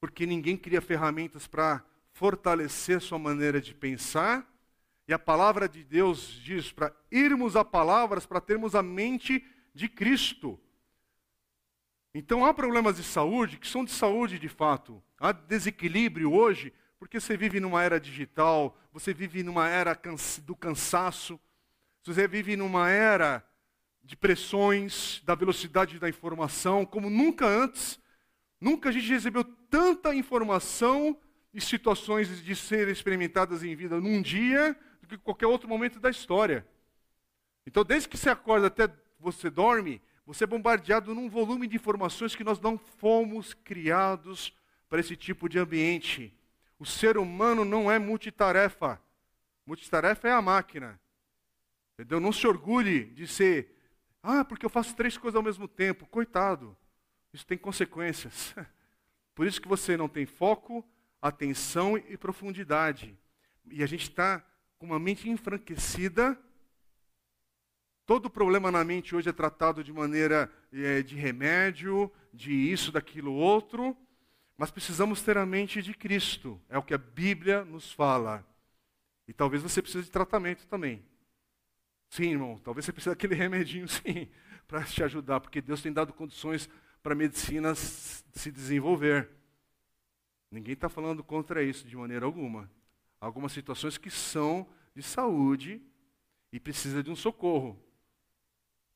[0.00, 4.50] porque ninguém cria ferramentas para fortalecer sua maneira de pensar.
[5.06, 9.86] E a palavra de Deus diz para irmos a palavras, para termos a mente de
[9.86, 10.58] Cristo.
[12.14, 15.02] Então há problemas de saúde que são de saúde de fato.
[15.20, 19.98] Há desequilíbrio hoje, porque você vive numa era digital, você vive numa era
[20.42, 21.38] do cansaço,
[22.12, 23.44] você vive numa era
[24.02, 27.98] de pressões, da velocidade da informação, como nunca antes.
[28.60, 31.18] Nunca a gente recebeu tanta informação
[31.52, 36.10] e situações de serem experimentadas em vida num dia do que qualquer outro momento da
[36.10, 36.66] história.
[37.66, 38.88] Então, desde que você acorda até
[39.18, 44.52] você dorme, você é bombardeado num volume de informações que nós não fomos criados
[44.88, 46.32] para esse tipo de ambiente.
[46.78, 49.00] O ser humano não é multitarefa.
[49.66, 51.00] Multitarefa é a máquina.
[51.94, 52.20] Entendeu?
[52.20, 53.74] Não se orgulhe de ser,
[54.22, 56.06] ah, porque eu faço três coisas ao mesmo tempo.
[56.06, 56.76] Coitado.
[57.32, 58.54] Isso tem consequências.
[59.34, 60.84] Por isso que você não tem foco,
[61.20, 63.18] atenção e profundidade.
[63.70, 64.44] E a gente está
[64.78, 66.38] com uma mente enfranquecida
[68.06, 73.32] Todo problema na mente hoje é tratado de maneira é, de remédio, de isso, daquilo,
[73.32, 73.96] outro,
[74.58, 78.46] mas precisamos ter a mente de Cristo, é o que a Bíblia nos fala.
[79.26, 81.02] E talvez você precise de tratamento também.
[82.14, 84.28] Sim, irmão, talvez você precise daquele remedinho, sim,
[84.68, 86.70] para te ajudar, porque Deus tem dado condições
[87.02, 89.28] para a medicina se desenvolver.
[90.48, 92.70] Ninguém está falando contra isso de maneira alguma.
[93.20, 95.82] Há algumas situações que são de saúde
[96.52, 97.76] e precisa de um socorro.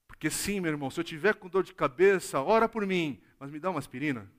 [0.06, 3.50] Porque sim, meu irmão, se eu tiver com dor de cabeça, ora por mim, mas
[3.50, 4.30] me dá uma aspirina.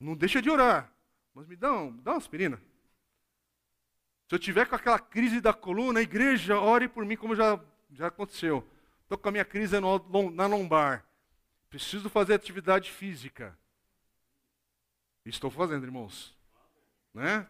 [0.00, 0.90] Não deixa de orar,
[1.34, 2.58] mas me dá, um, dá uma aspirina.
[4.30, 7.58] Se eu tiver com aquela crise da coluna, igreja, ore por mim, como já,
[7.90, 8.64] já aconteceu.
[9.02, 11.04] Estou com a minha crise no, na lombar.
[11.68, 13.58] Preciso fazer atividade física.
[15.26, 16.32] Estou fazendo, irmãos.
[17.12, 17.44] Né?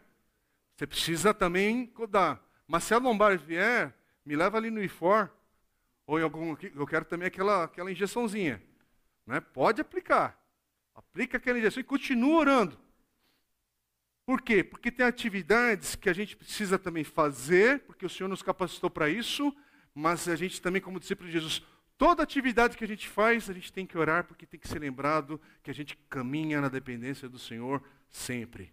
[0.74, 2.42] Você precisa também cuidar.
[2.66, 5.28] Mas se a lombar vier, me leva ali no IFOR.
[6.06, 8.62] Ou em algum, eu quero também aquela, aquela injeçãozinha.
[9.26, 9.38] Né?
[9.38, 10.42] Pode aplicar.
[10.94, 12.80] Aplica aquela injeção e continua orando.
[14.30, 14.62] Por quê?
[14.62, 19.08] Porque tem atividades que a gente precisa também fazer, porque o Senhor nos capacitou para
[19.08, 19.52] isso,
[19.92, 21.60] mas a gente também, como discípulo de Jesus,
[21.98, 24.78] toda atividade que a gente faz, a gente tem que orar, porque tem que ser
[24.78, 28.72] lembrado que a gente caminha na dependência do Senhor sempre.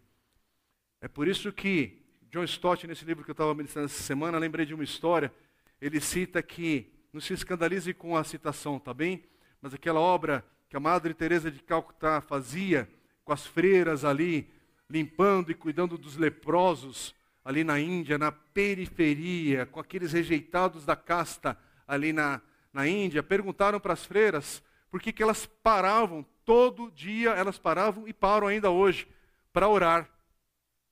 [1.01, 4.63] É por isso que John Stott, nesse livro que eu estava ministrando essa semana, lembrei
[4.63, 5.33] de uma história.
[5.81, 9.23] Ele cita que não se escandalize com a citação, tá bem?
[9.59, 12.87] Mas aquela obra que a Madre Teresa de Calcutá fazia
[13.25, 14.55] com as freiras ali,
[14.89, 21.57] limpando e cuidando dos leprosos ali na Índia, na periferia, com aqueles rejeitados da casta
[21.87, 22.41] ali na,
[22.73, 28.07] na Índia, perguntaram para as freiras por que, que elas paravam, todo dia elas paravam
[28.07, 29.07] e param ainda hoje,
[29.53, 30.09] para orar.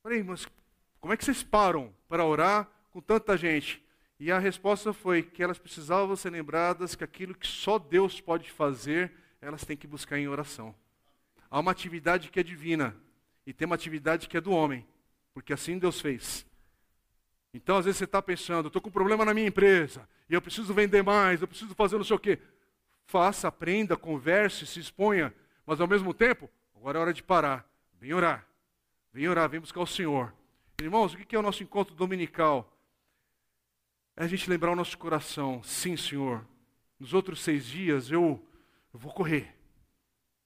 [0.02, 0.48] Falei, mas
[1.00, 3.84] como é que vocês param para orar com tanta gente?
[4.20, 8.50] E a resposta foi que elas precisavam ser lembradas que aquilo que só Deus pode
[8.50, 9.12] fazer,
[9.42, 10.74] elas têm que buscar em oração.
[11.50, 12.96] Há uma atividade que é divina
[13.46, 14.86] e tem uma atividade que é do homem,
[15.34, 16.46] porque assim Deus fez.
[17.54, 20.42] Então, às vezes você está pensando, estou com um problema na minha empresa, e eu
[20.42, 22.40] preciso vender mais, eu preciso fazer não sei o quê.
[23.06, 25.34] Faça, aprenda, converse, se exponha,
[25.66, 27.70] mas ao mesmo tempo, agora é hora de parar.
[28.00, 28.46] Vem orar,
[29.14, 30.34] vem orar, vem buscar o Senhor.
[30.82, 32.72] Irmãos, o que é o nosso encontro dominical?
[34.16, 36.46] é a gente lembrar o nosso coração, sim, Senhor,
[37.00, 38.42] nos outros seis dias eu,
[38.94, 39.54] eu vou correr.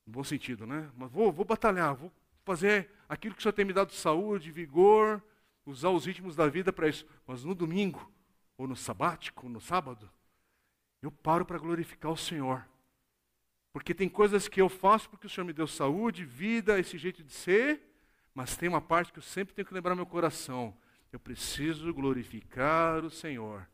[0.06, 0.90] No bom sentido, né?
[0.98, 2.12] Mas vou, vou batalhar, vou
[2.50, 5.24] fazer aquilo que o Senhor tem me dado saúde, vigor,
[5.68, 7.06] usar os ritmos da vida para isso.
[7.28, 8.12] Mas no domingo,
[8.58, 10.10] ou no sabático, ou no sábado,
[11.00, 12.68] eu paro para glorificar o Senhor.
[13.72, 17.24] Porque tem coisas que eu faço porque o Senhor me deu saúde, vida, esse jeito
[17.24, 17.82] de ser,
[18.34, 20.76] mas tem uma parte que eu sempre tenho que lembrar meu coração.
[21.12, 23.68] Eu preciso glorificar o Senhor.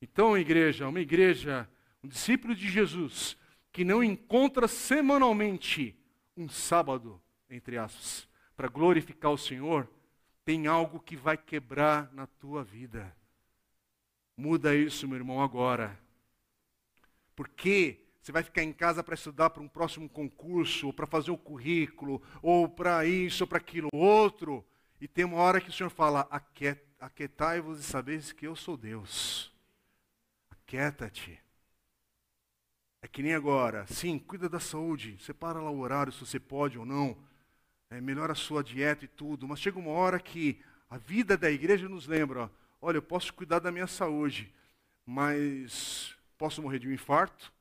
[0.00, 1.68] Então, igreja, uma igreja,
[2.02, 3.36] um discípulo de Jesus,
[3.72, 5.96] que não encontra semanalmente
[6.36, 7.21] um sábado,
[7.52, 9.88] entre aspas, para glorificar o Senhor,
[10.44, 13.14] tem algo que vai quebrar na tua vida.
[14.36, 15.98] Muda isso, meu irmão, agora.
[17.36, 21.30] Porque você vai ficar em casa para estudar para um próximo concurso, ou para fazer
[21.30, 24.64] um currículo, ou para isso, ou para aquilo outro,
[25.00, 26.28] e tem uma hora que o Senhor fala:
[27.00, 29.52] Aquietai-vos e sabeis que eu sou Deus.
[30.48, 31.42] Aquieta-te.
[33.02, 33.84] É que nem agora.
[33.88, 35.18] Sim, cuida da saúde.
[35.20, 37.18] Separa lá o horário, se você pode ou não.
[37.92, 39.46] É, melhora a sua dieta e tudo.
[39.46, 43.58] Mas chega uma hora que a vida da igreja nos lembra: olha, eu posso cuidar
[43.58, 44.50] da minha saúde,
[45.04, 47.52] mas posso morrer de um infarto.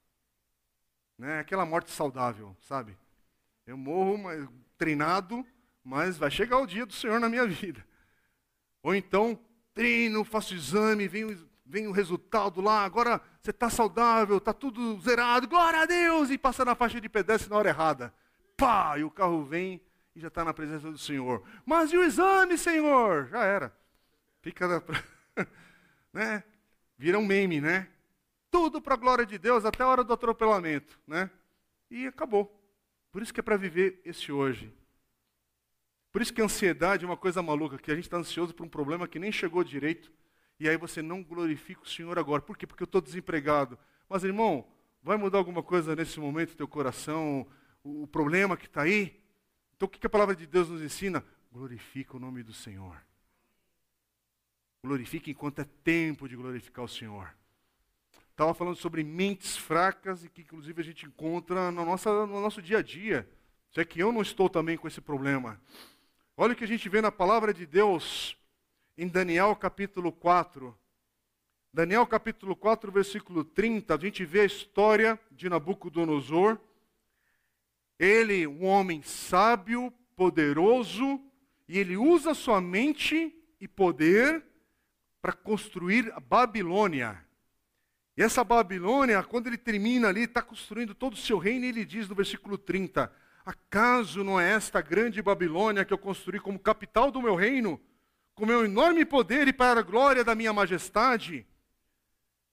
[1.18, 1.40] Né?
[1.40, 2.98] Aquela morte saudável, sabe?
[3.68, 5.46] Eu morro mas, treinado,
[5.84, 7.86] mas vai chegar o dia do Senhor na minha vida.
[8.82, 9.38] Ou então,
[9.74, 15.46] treino, faço exame, vem, vem o resultado lá, agora você está saudável, está tudo zerado,
[15.46, 18.14] glória a Deus, e passa na faixa de pedestre na hora errada.
[18.56, 18.98] Pá!
[18.98, 19.82] E o carro vem
[20.16, 21.44] e já está na presença do Senhor.
[21.66, 23.28] Mas e o exame, Senhor?
[23.28, 23.76] Já era.
[24.42, 24.84] Fica na...
[26.12, 26.44] né?
[26.98, 27.88] Vira um meme, né?
[28.50, 31.30] Tudo para a glória de Deus até a hora do atropelamento, né?
[31.90, 32.60] E acabou.
[33.12, 34.74] Por isso que é para viver esse hoje.
[36.12, 38.66] Por isso que a ansiedade é uma coisa maluca, que a gente está ansioso por
[38.66, 40.12] um problema que nem chegou direito,
[40.60, 42.42] e aí você não glorifica o Senhor agora.
[42.42, 42.68] Por quê?
[42.68, 43.80] Porque eu estou desempregado.
[44.10, 44.68] Mas, irmão,
[45.02, 47.48] vai mudar alguma coisa nesse momento, teu coração,
[47.84, 49.21] o, problema que está aí?
[49.82, 51.26] Então, o que a palavra de Deus nos ensina?
[51.52, 53.04] Glorifica o nome do Senhor.
[54.86, 57.36] Glorifique enquanto é tempo de glorificar o Senhor.
[58.30, 62.62] Estava falando sobre mentes fracas e que, inclusive, a gente encontra no, nossa, no nosso
[62.62, 63.28] dia a dia.
[63.72, 65.60] Se é que eu não estou também com esse problema.
[66.38, 68.38] Olha o que a gente vê na palavra de Deus
[68.96, 70.78] em Daniel capítulo 4.
[71.74, 76.60] Daniel capítulo 4, versículo 30, a gente vê a história de Nabucodonosor.
[78.02, 81.22] Ele, um homem sábio, poderoso,
[81.68, 84.44] e ele usa sua mente e poder
[85.22, 87.24] para construir a Babilônia.
[88.18, 91.86] E essa Babilônia, quando ele termina ali, está construindo todo o seu reino, e ele
[91.86, 93.14] diz no versículo 30:
[93.46, 97.80] Acaso não é esta grande Babilônia que eu construí como capital do meu reino,
[98.34, 101.46] com meu enorme poder e para a glória da minha majestade?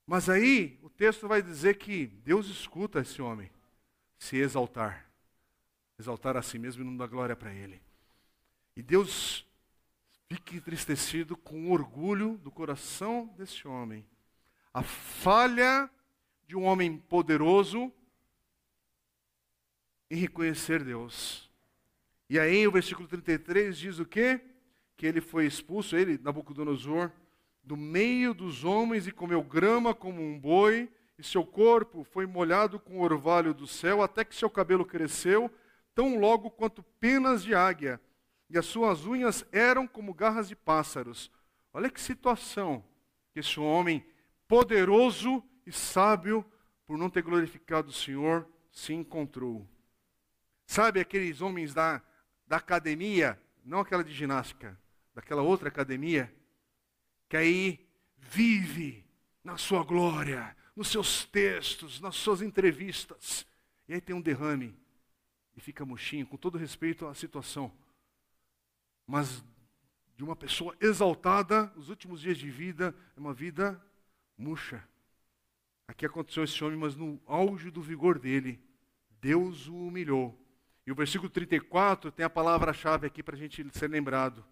[0.07, 3.51] Mas aí o texto vai dizer que Deus escuta esse homem
[4.18, 5.07] se exaltar,
[5.99, 7.80] exaltar a si mesmo e não dar glória para ele.
[8.76, 9.44] E Deus
[10.28, 14.07] fica entristecido com o orgulho do coração desse homem.
[14.72, 15.90] A falha
[16.46, 17.92] de um homem poderoso
[20.11, 21.51] em reconhecer Deus.
[22.30, 24.40] E aí o versículo 33 diz o quê?
[24.96, 27.11] Que ele foi expulso, ele, Nabucodonosor,
[27.62, 32.78] do meio dos homens e comeu grama como um boi, e seu corpo foi molhado
[32.78, 35.51] com o orvalho do céu, até que seu cabelo cresceu,
[35.99, 38.01] tão logo quanto penas de águia,
[38.49, 41.28] e as suas unhas eram como garras de pássaros.
[41.72, 42.84] Olha que situação
[43.32, 44.07] que esse homem
[44.46, 46.46] poderoso e sábio,
[46.86, 49.68] por não ter glorificado o Senhor, se encontrou.
[50.68, 52.01] Sabe aqueles homens da,
[52.46, 54.78] da academia, não aquela de ginástica,
[55.12, 56.32] daquela outra academia,
[57.28, 59.05] que aí vive
[59.42, 63.44] na sua glória, nos seus textos, nas suas entrevistas,
[63.88, 64.78] e aí tem um derrame
[65.59, 67.72] e fica murchinho, com todo respeito à situação.
[69.06, 69.44] Mas
[70.16, 73.80] de uma pessoa exaltada, os últimos dias de vida é uma vida
[74.36, 74.82] murcha.
[75.86, 78.61] Aqui aconteceu esse homem, mas no auge do vigor dele,
[79.20, 80.38] Deus o humilhou
[80.86, 84.42] e o versículo 34 tem a palavra-chave aqui para a gente ser lembrado.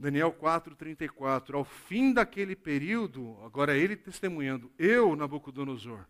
[0.00, 1.58] Daniel 4, 34.
[1.58, 6.06] Ao fim daquele período, agora ele testemunhando, eu, Nabucodonosor,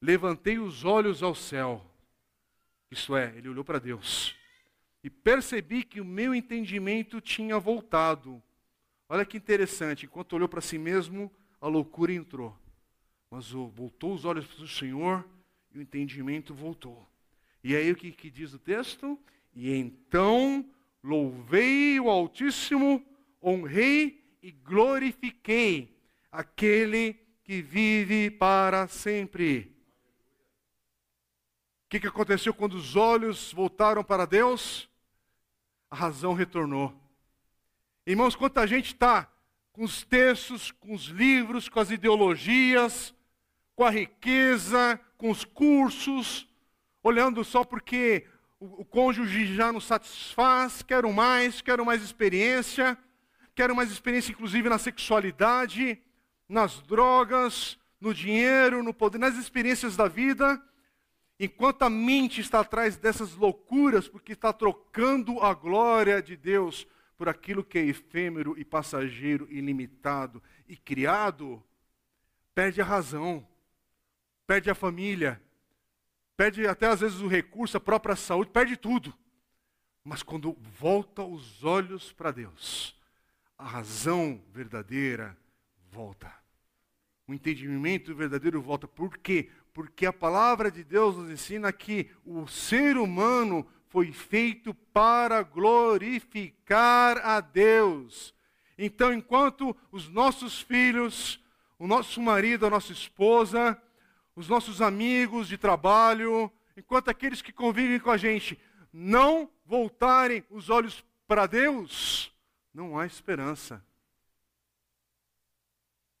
[0.00, 1.84] levantei os olhos ao céu.
[2.90, 4.34] Isto é, ele olhou para Deus.
[5.02, 8.42] E percebi que o meu entendimento tinha voltado.
[9.08, 12.56] Olha que interessante, enquanto olhou para si mesmo, a loucura entrou.
[13.30, 15.26] Mas voltou os olhos para o Senhor
[15.74, 17.06] e o entendimento voltou.
[17.62, 19.18] E aí o que, que diz o texto?
[19.54, 20.64] E então
[21.02, 23.04] louvei o Altíssimo,
[23.42, 25.96] honrei e glorifiquei
[26.30, 27.14] aquele
[27.44, 29.77] que vive para sempre.
[31.88, 34.88] Que, que aconteceu quando os olhos voltaram para Deus?
[35.90, 36.94] A razão retornou.
[38.06, 39.30] Irmãos, quanta gente está
[39.72, 43.14] com os textos, com os livros, com as ideologias,
[43.74, 46.46] com a riqueza, com os cursos,
[47.02, 48.26] olhando só porque
[48.60, 52.98] o, o cônjuge já não satisfaz, quero mais, quero mais experiência,
[53.54, 56.02] quero mais experiência, inclusive na sexualidade,
[56.46, 60.60] nas drogas, no dinheiro, no poder, nas experiências da vida.
[61.40, 66.86] Enquanto a mente está atrás dessas loucuras, porque está trocando a glória de Deus
[67.16, 71.62] por aquilo que é efêmero e passageiro, ilimitado e criado,
[72.54, 73.46] perde a razão,
[74.46, 75.40] perde a família,
[76.36, 79.14] perde até às vezes o recurso, a própria saúde, perde tudo.
[80.02, 82.96] Mas quando volta os olhos para Deus,
[83.56, 85.36] a razão verdadeira
[85.90, 86.32] volta.
[87.26, 88.88] O entendimento verdadeiro volta.
[88.88, 89.50] Por quê?
[89.78, 97.18] Porque a palavra de Deus nos ensina que o ser humano foi feito para glorificar
[97.18, 98.34] a Deus.
[98.76, 101.40] Então, enquanto os nossos filhos,
[101.78, 103.80] o nosso marido, a nossa esposa,
[104.34, 108.60] os nossos amigos de trabalho, enquanto aqueles que convivem com a gente
[108.92, 112.34] não voltarem os olhos para Deus,
[112.74, 113.80] não há esperança.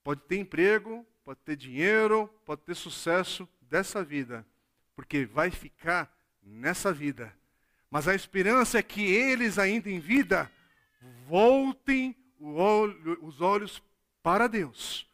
[0.04, 4.46] Pode ter emprego, pode ter dinheiro, pode ter sucesso dessa vida,
[4.96, 6.10] porque vai ficar
[6.42, 7.36] nessa vida.
[7.90, 10.50] Mas a esperança é que eles, ainda em vida,
[11.26, 12.16] voltem
[13.20, 13.82] os olhos
[14.22, 15.06] para Deus,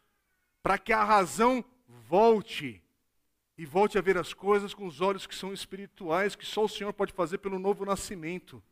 [0.63, 1.65] para que a razão
[2.09, 2.81] volte
[3.59, 6.69] e volte a ver as coisas com os olhos que são espirituais, que só o
[6.69, 8.63] Senhor pode fazer pelo novo nascimento.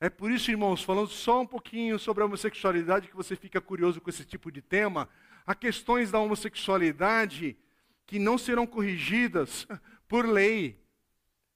[0.00, 4.00] É por isso, irmãos, falando só um pouquinho sobre a homossexualidade, que você fica curioso
[4.00, 5.08] com esse tipo de tema,
[5.46, 7.56] Há questões da homossexualidade
[8.04, 9.66] que não serão corrigidas
[10.08, 10.82] por lei,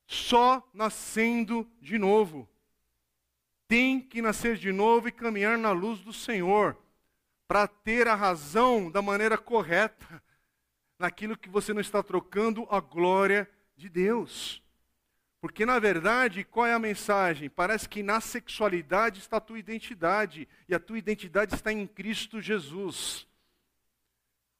[0.06, 2.48] só nascendo de novo.
[3.66, 6.76] Tem que nascer de novo e caminhar na luz do Senhor,
[7.48, 10.22] para ter a razão da maneira correta,
[10.98, 14.62] naquilo que você não está trocando a glória de Deus.
[15.40, 17.48] Porque, na verdade, qual é a mensagem?
[17.48, 22.40] Parece que na sexualidade está a tua identidade, e a tua identidade está em Cristo
[22.40, 23.26] Jesus.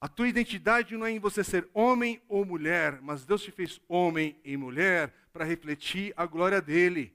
[0.01, 3.79] A tua identidade não é em você ser homem ou mulher, mas Deus te fez
[3.87, 7.15] homem e mulher para refletir a glória dele.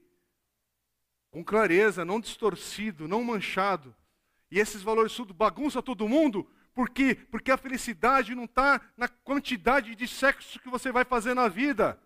[1.32, 3.94] Com clareza, não distorcido, não manchado.
[4.50, 6.48] E esses valores tudo bagunça todo mundo.
[6.72, 7.16] Por quê?
[7.28, 12.00] Porque a felicidade não está na quantidade de sexo que você vai fazer na vida.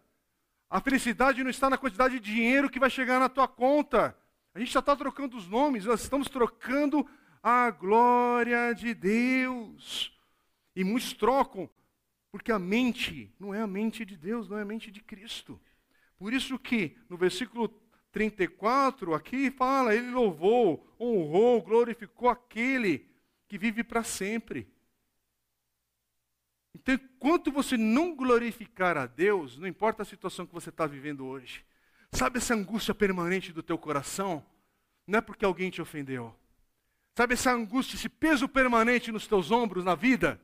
[0.70, 4.16] A felicidade não está na quantidade de dinheiro que vai chegar na tua conta.
[4.54, 7.06] A gente já está trocando os nomes, nós estamos trocando
[7.42, 10.18] a glória de Deus.
[10.74, 11.68] E muitos trocam,
[12.30, 15.60] porque a mente não é a mente de Deus, não é a mente de Cristo.
[16.18, 17.68] Por isso que no versículo
[18.12, 23.08] 34 aqui fala, ele louvou, honrou, glorificou aquele
[23.48, 24.68] que vive para sempre.
[26.74, 31.26] Então, enquanto você não glorificar a Deus, não importa a situação que você está vivendo
[31.26, 31.64] hoje,
[32.12, 34.44] sabe essa angústia permanente do teu coração?
[35.06, 36.34] Não é porque alguém te ofendeu.
[37.16, 40.40] Sabe essa angústia, esse peso permanente nos teus ombros na vida?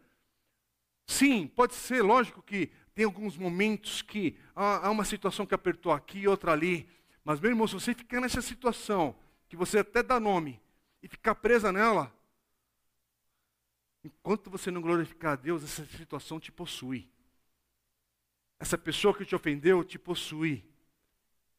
[1.07, 5.92] Sim, pode ser, lógico que tem alguns momentos que há, há uma situação que apertou
[5.92, 6.88] aqui e outra ali.
[7.24, 9.14] Mas, meu irmão, se você ficar nessa situação,
[9.48, 10.61] que você até dá nome,
[11.02, 12.12] e ficar presa nela,
[14.02, 17.09] enquanto você não glorificar a Deus, essa situação te possui.
[18.59, 20.64] Essa pessoa que te ofendeu te possui.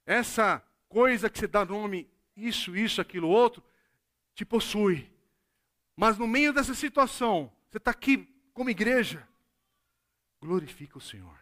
[0.05, 3.63] Essa coisa que você dá nome, isso, isso, aquilo, outro,
[4.33, 5.09] te possui.
[5.95, 9.27] Mas no meio dessa situação, você está aqui como igreja,
[10.41, 11.37] glorifica o Senhor.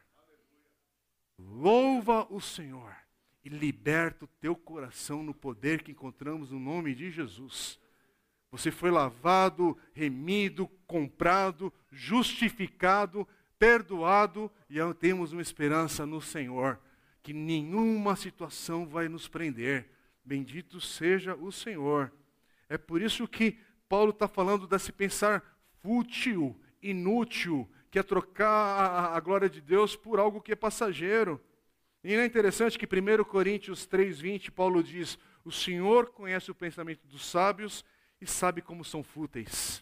[1.38, 2.96] Louva o Senhor
[3.44, 7.80] e liberta o teu coração no poder que encontramos no nome de Jesus.
[8.52, 13.28] Você foi lavado, remido, comprado, justificado,
[13.60, 16.80] perdoado e temos uma esperança no Senhor,
[17.22, 19.90] que nenhuma situação vai nos prender.
[20.24, 22.12] Bendito seja o Senhor.
[22.70, 25.44] É por isso que Paulo está falando desse pensar
[25.82, 31.42] fútil, inútil, que é trocar a, a glória de Deus por algo que é passageiro.
[32.04, 37.08] E não é interessante que 1 Coríntios 3,20, Paulo diz: O Senhor conhece o pensamento
[37.08, 37.86] dos sábios
[38.20, 39.82] e sabe como são fúteis.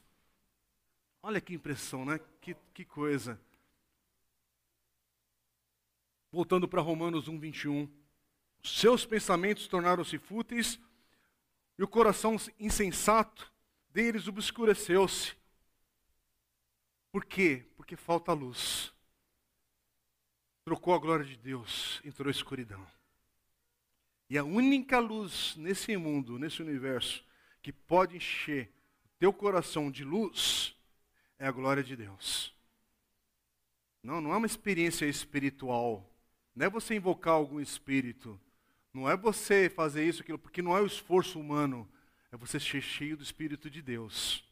[1.24, 2.20] Olha que impressão, né?
[2.39, 3.41] Que, que coisa.
[6.32, 7.89] Voltando para Romanos 1, 21.
[8.64, 10.80] Seus pensamentos tornaram-se fúteis
[11.80, 13.51] e o coração insensato
[13.89, 15.34] deles obscureceu-se.
[17.14, 17.64] Por quê?
[17.78, 18.91] Porque falta luz.
[20.66, 22.84] trocou a glória de Deus, entrou a escuridão.
[24.28, 27.24] E a única luz nesse mundo, nesse universo,
[27.61, 28.74] que pode encher
[29.05, 30.76] o teu coração de luz
[31.38, 32.51] é a glória de Deus.
[34.01, 36.09] Não, não é uma experiência espiritual.
[36.55, 38.41] Não é você invocar algum espírito.
[38.91, 41.88] Não é você fazer isso, aquilo, porque não é o esforço humano.
[42.32, 44.43] É você ser cheio do Espírito de Deus.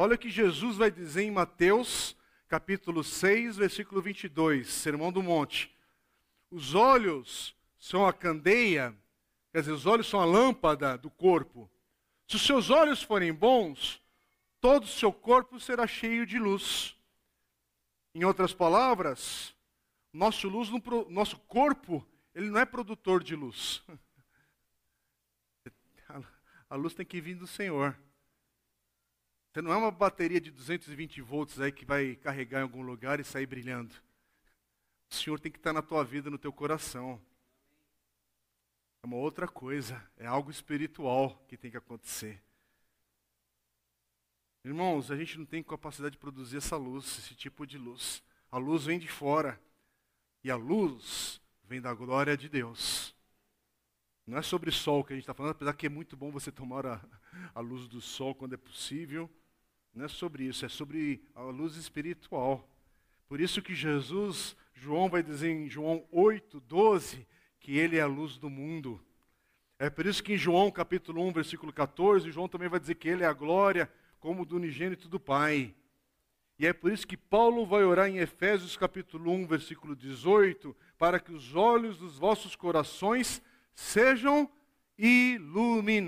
[0.00, 5.74] Olha o que Jesus vai dizer em Mateus, capítulo 6, versículo 22, Sermão do Monte.
[6.52, 8.96] Os olhos são a candeia,
[9.50, 11.68] quer dizer, os olhos são a lâmpada do corpo.
[12.28, 14.00] Se os seus olhos forem bons,
[14.60, 16.96] todo o seu corpo será cheio de luz.
[18.14, 19.52] Em outras palavras,
[20.12, 20.70] nosso, luz,
[21.08, 23.82] nosso corpo, ele não é produtor de luz.
[26.70, 27.98] A luz tem que vir do Senhor.
[29.58, 33.18] Você não é uma bateria de 220 volts aí que vai carregar em algum lugar
[33.18, 33.92] e sair brilhando.
[35.10, 37.20] O Senhor tem que estar na tua vida, no teu coração.
[39.02, 42.40] É uma outra coisa, é algo espiritual que tem que acontecer.
[44.64, 48.22] Irmãos, a gente não tem capacidade de produzir essa luz, esse tipo de luz.
[48.52, 49.60] A luz vem de fora.
[50.44, 53.12] E a luz vem da glória de Deus.
[54.24, 56.52] Não é sobre sol que a gente está falando, apesar que é muito bom você
[56.52, 57.04] tomar a,
[57.52, 59.28] a luz do sol quando é possível.
[59.98, 62.70] Não é sobre isso, é sobre a luz espiritual.
[63.26, 67.26] Por isso que Jesus, João vai dizer em João 8, 12,
[67.58, 69.04] que ele é a luz do mundo.
[69.76, 73.08] É por isso que em João capítulo 1, versículo 14, João também vai dizer que
[73.08, 73.90] ele é a glória
[74.20, 75.74] como do unigênito do Pai.
[76.60, 81.18] E é por isso que Paulo vai orar em Efésios capítulo 1, versículo 18, para
[81.18, 83.42] que os olhos dos vossos corações
[83.74, 84.48] sejam
[84.96, 86.00] iluminados.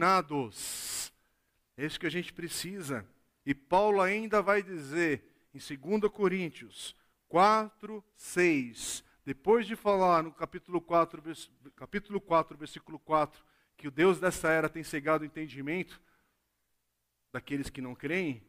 [1.76, 3.04] É isso que a gente precisa.
[3.50, 6.94] E Paulo ainda vai dizer em 2 Coríntios
[7.26, 11.20] 4, 6, depois de falar no capítulo 4,
[11.74, 13.44] capítulo 4, versículo 4,
[13.76, 16.00] que o Deus dessa era tem cegado o entendimento
[17.32, 18.40] daqueles que não creem,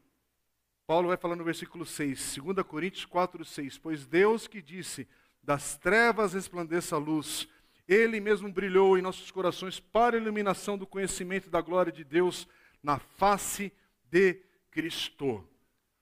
[0.85, 5.07] Paulo vai falar no versículo 6, 2 Coríntios 4, 6, pois Deus que disse,
[5.41, 7.47] das trevas resplandeça a luz,
[7.87, 12.47] ele mesmo brilhou em nossos corações para a iluminação do conhecimento da glória de Deus
[12.83, 13.73] na face
[14.03, 15.47] de Cristo.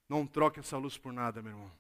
[0.07, 1.71] Não troque essa luz por nada, meu irmão.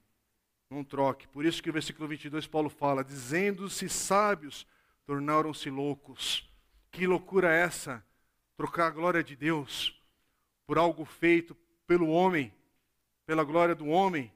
[0.69, 1.27] Não troque.
[1.27, 4.67] Por isso que o versículo 22 Paulo fala: dizendo-se sábios,
[5.05, 6.47] tornaram-se loucos.
[6.91, 8.05] Que loucura é essa?
[8.57, 9.99] Trocar a glória de Deus
[10.67, 11.55] por algo feito
[11.87, 12.53] pelo homem,
[13.25, 14.31] pela glória do homem.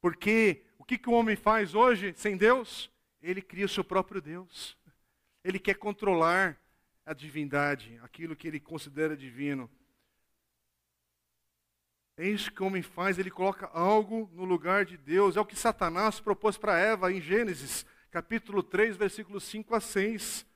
[0.00, 2.90] Porque o que, que o homem faz hoje sem Deus?
[3.22, 4.76] Ele cria o seu próprio Deus.
[5.42, 6.60] Ele quer controlar
[7.04, 9.70] a divindade, aquilo que ele considera divino.
[12.18, 15.36] Isso que o homem faz, ele coloca algo no lugar de Deus.
[15.36, 20.46] É o que Satanás propôs para Eva em Gênesis, capítulo 3, versículos 5 a 6.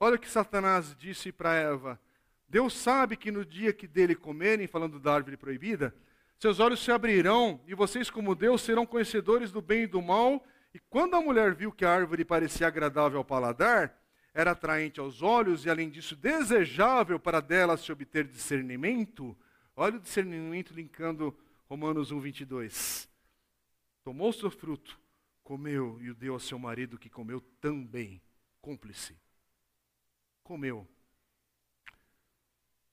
[0.00, 2.00] Olha o que Satanás disse para Eva:
[2.48, 5.94] Deus sabe que no dia que dele comerem, falando da árvore proibida,
[6.38, 10.42] seus olhos se abrirão e vocês, como Deus, serão conhecedores do bem e do mal.
[10.72, 13.96] E quando a mulher viu que a árvore parecia agradável ao paladar,
[14.32, 19.36] era atraente aos olhos e, além disso, desejável para dela se obter discernimento,
[19.76, 21.36] olha o discernimento linkando
[21.68, 23.08] Romanos 1, 22.
[24.02, 24.98] Tomou seu fruto,
[25.42, 28.20] comeu e o deu ao seu marido, que comeu também,
[28.60, 29.16] cúmplice.
[30.42, 30.86] Comeu.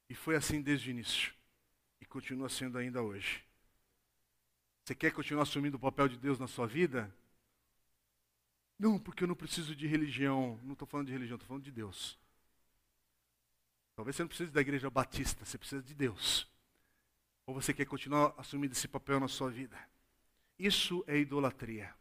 [0.09, 1.34] E foi assim desde o início.
[1.99, 3.43] E continua sendo ainda hoje.
[4.84, 7.13] Você quer continuar assumindo o papel de Deus na sua vida?
[8.77, 10.59] Não, porque eu não preciso de religião.
[10.63, 12.19] Não estou falando de religião, estou falando de Deus.
[13.95, 16.51] Talvez você não precise da igreja batista, você precisa de Deus.
[17.45, 19.77] Ou você quer continuar assumindo esse papel na sua vida?
[20.57, 21.93] Isso é idolatria.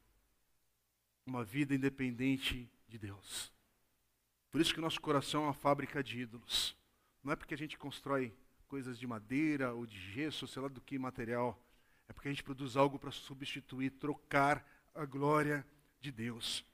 [1.25, 3.53] Uma vida independente de Deus.
[4.51, 6.77] Por isso que o nosso coração é uma fábrica de ídolos.
[7.23, 8.35] Não é porque a gente constrói
[8.69, 11.61] coisas de madeira ou de gesso, sei lá do que material.
[12.09, 15.67] É porque a gente produz algo para substituir, trocar a glória
[16.01, 16.65] de Deus.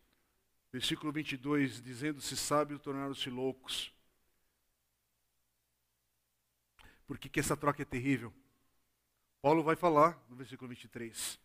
[0.73, 3.93] Versículo 22, dizendo-se sábios, tornaram-se loucos.
[7.07, 8.33] Por que, que essa troca é terrível?
[9.47, 11.39] Paulo vai falar no versículo 23.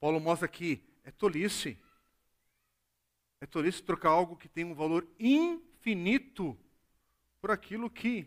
[0.00, 1.78] Paulo mostra que é tolice.
[3.42, 6.58] É tolice trocar algo que tem um valor infinito
[7.42, 8.26] por aquilo que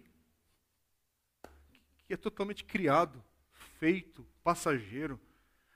[2.05, 3.19] que é totalmente criado,
[3.79, 5.19] feito, passageiro.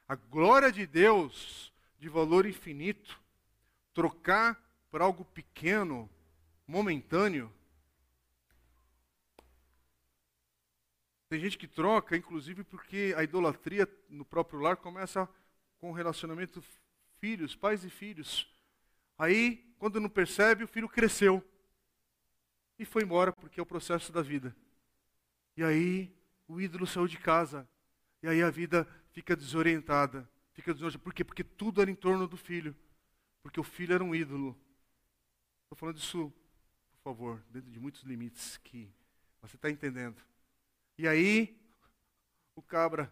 [0.08, 3.20] A glória de Deus, de valor infinito,
[3.96, 6.08] trocar por algo pequeno,
[6.68, 7.52] momentâneo.
[11.30, 15.30] Tem gente que troca, inclusive, porque a idolatria no próprio lar começa
[15.78, 16.62] com um relacionamento
[17.20, 18.52] filhos, pais e filhos.
[19.18, 21.44] Aí, quando não percebe, o filho cresceu
[22.80, 24.56] e foi embora, porque é o processo da vida.
[25.56, 26.12] E aí,
[26.48, 27.70] o ídolo saiu de casa.
[28.24, 30.28] E aí a vida fica desorientada.
[30.54, 31.04] Fica desorientada.
[31.04, 31.24] Por quê?
[31.24, 32.76] Porque tudo era em torno do filho.
[33.44, 34.58] Porque o filho era um ídolo.
[35.64, 36.34] Estou falando isso,
[36.92, 38.90] por favor, dentro de muitos limites que
[39.42, 40.20] você está entendendo.
[41.00, 41.58] E aí,
[42.54, 43.06] o cabra,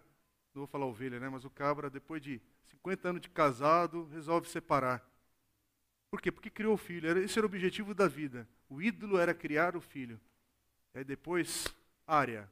[0.54, 1.30] não vou falar ovelha, né?
[1.30, 5.10] Mas o cabra, depois de 50 anos de casado, resolve separar.
[6.12, 6.30] Por quê?
[6.30, 7.18] Porque criou o filho.
[7.18, 8.46] Esse era o objetivo da vida.
[8.68, 10.20] O ídolo era criar o filho.
[10.94, 11.74] E aí depois,
[12.06, 12.52] área.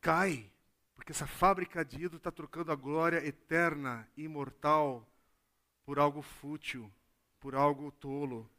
[0.00, 0.50] Cai.
[0.96, 5.08] Porque essa fábrica de ídolo está trocando a glória eterna, imortal,
[5.84, 6.92] por algo fútil,
[7.38, 8.50] por algo tolo.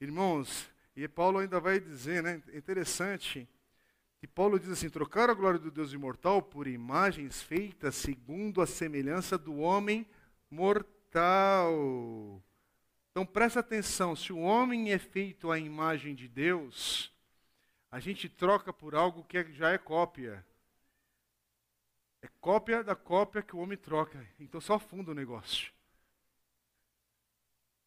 [0.00, 2.42] Irmãos, e Paulo ainda vai dizer, né?
[2.54, 3.46] Interessante
[4.18, 8.66] que Paulo diz assim: trocar a glória do Deus imortal por imagens feitas segundo a
[8.66, 10.08] semelhança do homem
[10.50, 12.42] mortal.
[13.10, 17.12] Então presta atenção: se o homem é feito à imagem de Deus,
[17.90, 20.44] a gente troca por algo que é, já é cópia.
[22.22, 24.26] É cópia da cópia que o homem troca.
[24.40, 25.72] Então só afunda o negócio.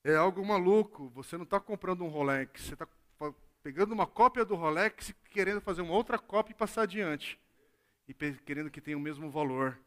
[0.04, 1.10] É algo maluco.
[1.10, 2.88] Você não está comprando um Rolex, você está
[3.70, 7.40] pegando uma cópia do Rolex e querendo fazer uma outra cópia e passar adiante.
[8.08, 9.78] E querendo que tenha o mesmo valor.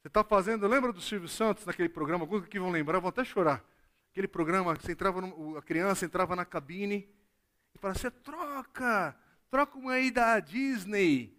[0.00, 2.24] Você está fazendo, lembra do Silvio Santos naquele programa?
[2.24, 3.62] Alguns aqui vão lembrar, vão até chorar.
[4.10, 7.06] Aquele programa que você entrava, no, a criança entrava na cabine
[7.74, 9.14] e falava: Você troca,
[9.50, 11.36] troca uma aí da Disney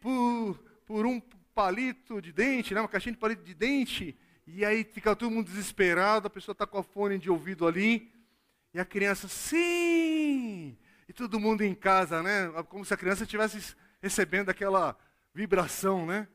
[0.00, 1.20] por, por um
[1.54, 2.80] palito de dente, né?
[2.80, 4.18] uma caixinha de palito de dente.
[4.44, 8.10] E aí fica todo mundo desesperado, a pessoa está com a fone de ouvido ali.
[8.74, 10.76] E a criança, sim!
[11.08, 12.48] E todo mundo em casa, né?
[12.68, 14.96] Como se a criança estivesse recebendo aquela
[15.34, 16.28] vibração, né?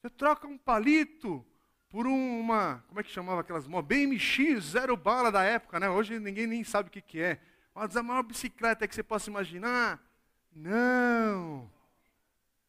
[0.00, 1.44] Você troca um palito
[1.88, 3.88] por uma, como é que chamava aquelas motos?
[3.88, 5.90] BMX, zero bala da época, né?
[5.90, 7.40] Hoje ninguém nem sabe o que, que é.
[7.74, 10.00] Mas a maior bicicleta que você possa imaginar?
[10.54, 11.70] Não.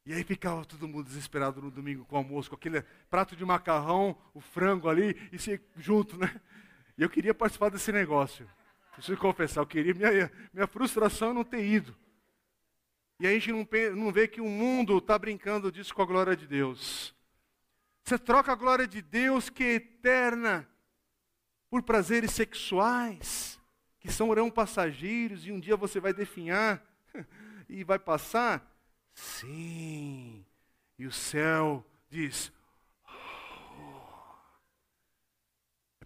[0.05, 3.45] E aí ficava todo mundo desesperado no domingo com o almoço, com aquele prato de
[3.45, 6.41] macarrão, o frango ali, e se junto, né?
[6.97, 8.47] E eu queria participar desse negócio.
[8.91, 11.95] Preciso confessar, eu queria, minha, minha frustração é não ter ido.
[13.19, 16.35] E a gente não, não vê que o mundo está brincando disso com a glória
[16.35, 17.13] de Deus.
[18.03, 20.67] Você troca a glória de Deus, que é eterna,
[21.69, 23.59] por prazeres sexuais,
[23.99, 26.83] que são passageiros, e um dia você vai definhar
[27.69, 28.75] e vai passar?
[29.13, 30.45] Sim.
[30.97, 32.51] E o céu diz: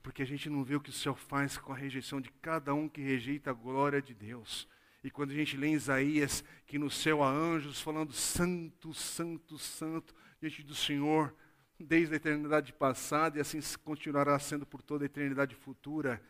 [0.06, 2.76] porque a gente não vê o que o céu faz com a rejeição de cada
[2.76, 4.68] um que rejeita a glória de Deus.
[5.04, 9.58] E quando a gente lê em Isaías que no céu há anjos falando santo, santo,
[9.58, 11.36] santo diante do Senhor,
[11.80, 16.22] desde a eternidade passada e assim continuará sendo por toda a eternidade futura.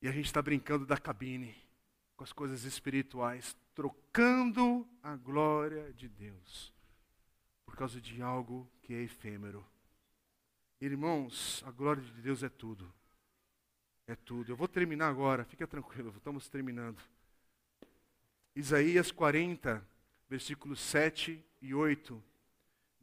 [0.00, 1.54] E a gente está brincando da cabine
[2.16, 6.72] com as coisas espirituais, trocando a glória de Deus
[7.66, 9.62] por causa de algo que é efêmero.
[10.80, 12.90] Irmãos, a glória de Deus é tudo.
[14.06, 14.50] É tudo.
[14.50, 16.98] Eu vou terminar agora, fica tranquilo, estamos terminando.
[18.56, 19.86] Isaías 40,
[20.28, 22.22] versículos 7 e 8,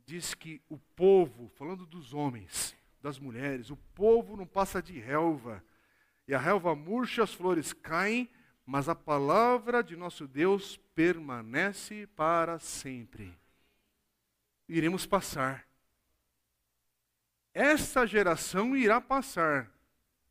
[0.08, 5.64] diz que o povo, falando dos homens, das mulheres, o povo não passa de relva.
[6.28, 8.28] E a relva murcha, as flores caem,
[8.66, 13.38] mas a palavra de nosso Deus permanece para sempre.
[14.68, 15.68] Iremos passar.
[17.58, 19.68] Essa geração irá passar,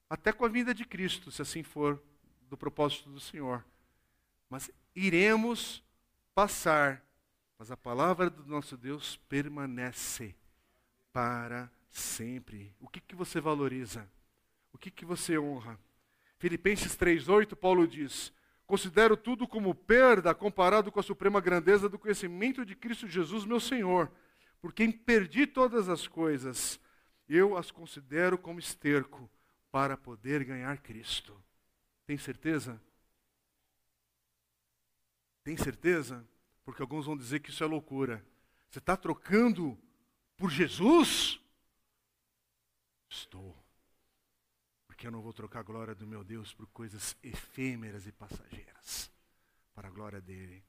[0.08, 2.00] até com a vinda de Cristo, se assim for
[2.48, 3.64] do propósito do Senhor.
[4.48, 5.82] Mas iremos
[6.32, 7.04] passar,
[7.58, 10.36] mas a palavra do nosso Deus permanece
[11.12, 12.72] para sempre.
[12.80, 14.08] O que, que você valoriza?
[14.72, 15.76] O que, que você honra?
[16.38, 18.32] Filipenses 3,8, Paulo diz:
[18.68, 23.58] Considero tudo como perda comparado com a suprema grandeza do conhecimento de Cristo Jesus, meu
[23.58, 24.12] Senhor,
[24.60, 26.78] por quem perdi todas as coisas
[27.28, 29.30] eu as considero como esterco
[29.70, 31.36] para poder ganhar Cristo.
[32.06, 32.80] Tem certeza?
[35.42, 36.26] Tem certeza?
[36.64, 38.24] Porque alguns vão dizer que isso é loucura.
[38.68, 39.78] Você está trocando
[40.36, 41.40] por Jesus?
[43.08, 43.56] Estou.
[44.86, 49.10] Porque eu não vou trocar a glória do meu Deus por coisas efêmeras e passageiras.
[49.74, 50.64] Para a glória dele.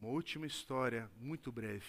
[0.00, 1.86] Uma última história, muito breve.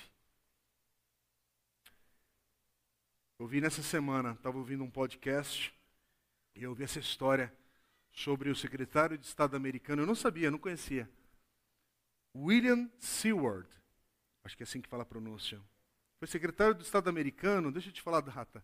[3.37, 5.77] Eu vi nessa semana, estava ouvindo um podcast,
[6.55, 7.53] e eu vi essa história
[8.09, 10.03] sobre o secretário de Estado americano.
[10.03, 11.09] Eu não sabia, não conhecia.
[12.33, 13.67] William Seward.
[14.41, 15.61] Acho que é assim que fala a pronúncia.
[16.17, 18.63] Foi secretário do Estado americano, deixa eu te falar data,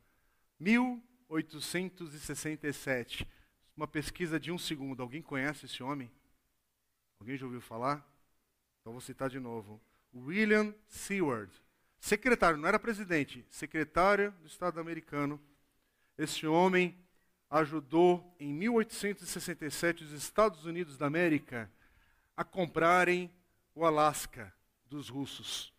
[0.58, 3.28] 1867.
[3.76, 5.04] Uma pesquisa de um segundo.
[5.04, 6.10] Alguém conhece esse homem?
[7.20, 8.10] Alguém já ouviu falar?
[8.80, 9.82] Então vou citar de novo.
[10.14, 11.52] William Seward.
[12.02, 15.40] Secretário, não era presidente, secretário do Estado americano.
[16.18, 16.98] Esse homem
[17.48, 21.72] ajudou em 1867 os Estados Unidos da América
[22.36, 23.32] a comprarem
[23.76, 24.52] o Alasca
[24.84, 25.72] dos russos.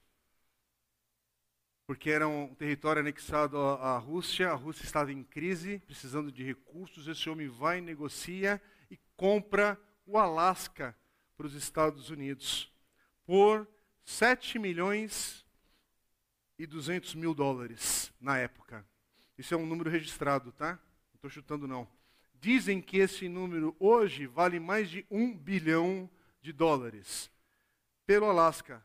[1.88, 7.08] Porque era um território anexado à Rússia, a Rússia estava em crise, precisando de recursos.
[7.08, 10.96] Esse homem vai, negocia e compra o Alasca
[11.36, 12.72] para os Estados Unidos
[13.26, 13.68] por
[14.04, 15.41] 7 milhões
[16.62, 18.86] e 200 mil dólares na época.
[19.36, 20.74] Isso é um número registrado, tá?
[20.74, 21.88] Não estou chutando, não.
[22.40, 26.08] Dizem que esse número hoje vale mais de um bilhão
[26.40, 27.28] de dólares
[28.06, 28.80] pelo Alasca.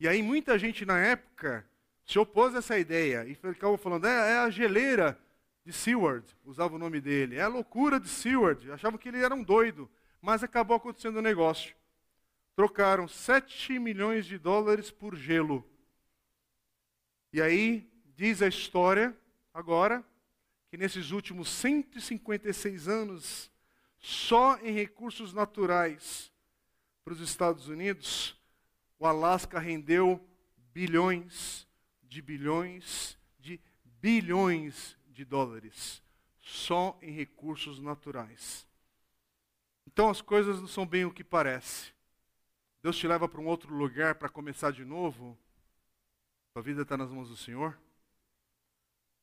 [0.00, 1.68] E aí muita gente na época
[2.06, 5.18] se opôs a essa ideia e ficava falando, é, é, a geleira
[5.66, 9.34] de Seward, usava o nome dele, é a loucura de Seward, achavam que ele era
[9.34, 9.90] um doido,
[10.22, 11.76] mas acabou acontecendo o um negócio.
[12.56, 15.62] Trocaram 7 milhões de dólares por gelo.
[17.38, 19.16] E aí, diz a história,
[19.54, 20.04] agora,
[20.68, 23.48] que nesses últimos 156 anos,
[24.00, 26.32] só em recursos naturais,
[27.04, 28.36] para os Estados Unidos,
[28.98, 30.20] o Alasca rendeu
[30.74, 31.64] bilhões
[32.02, 36.02] de bilhões de bilhões de dólares
[36.40, 38.66] só em recursos naturais.
[39.86, 41.92] Então as coisas não são bem o que parece.
[42.82, 45.38] Deus te leva para um outro lugar para começar de novo.
[46.58, 47.78] Sua vida está nas mãos do Senhor.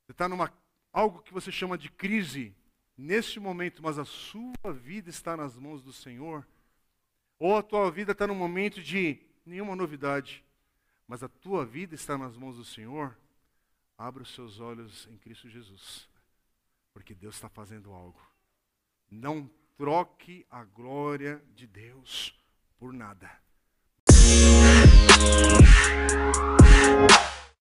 [0.06, 0.54] Você está numa
[0.94, 2.56] algo que você chama de crise
[2.98, 6.48] neste momento, mas a sua vida está nas mãos do Senhor.
[7.38, 10.46] Ou a tua vida está num momento de nenhuma novidade,
[11.06, 13.20] mas a tua vida está nas mãos do Senhor,
[13.98, 16.08] abra os seus olhos em Cristo Jesus,
[16.94, 18.26] porque Deus está fazendo algo.
[19.12, 22.34] Não troque a glória de Deus
[22.80, 23.45] por nada.
[25.16, 27.45] フフフ。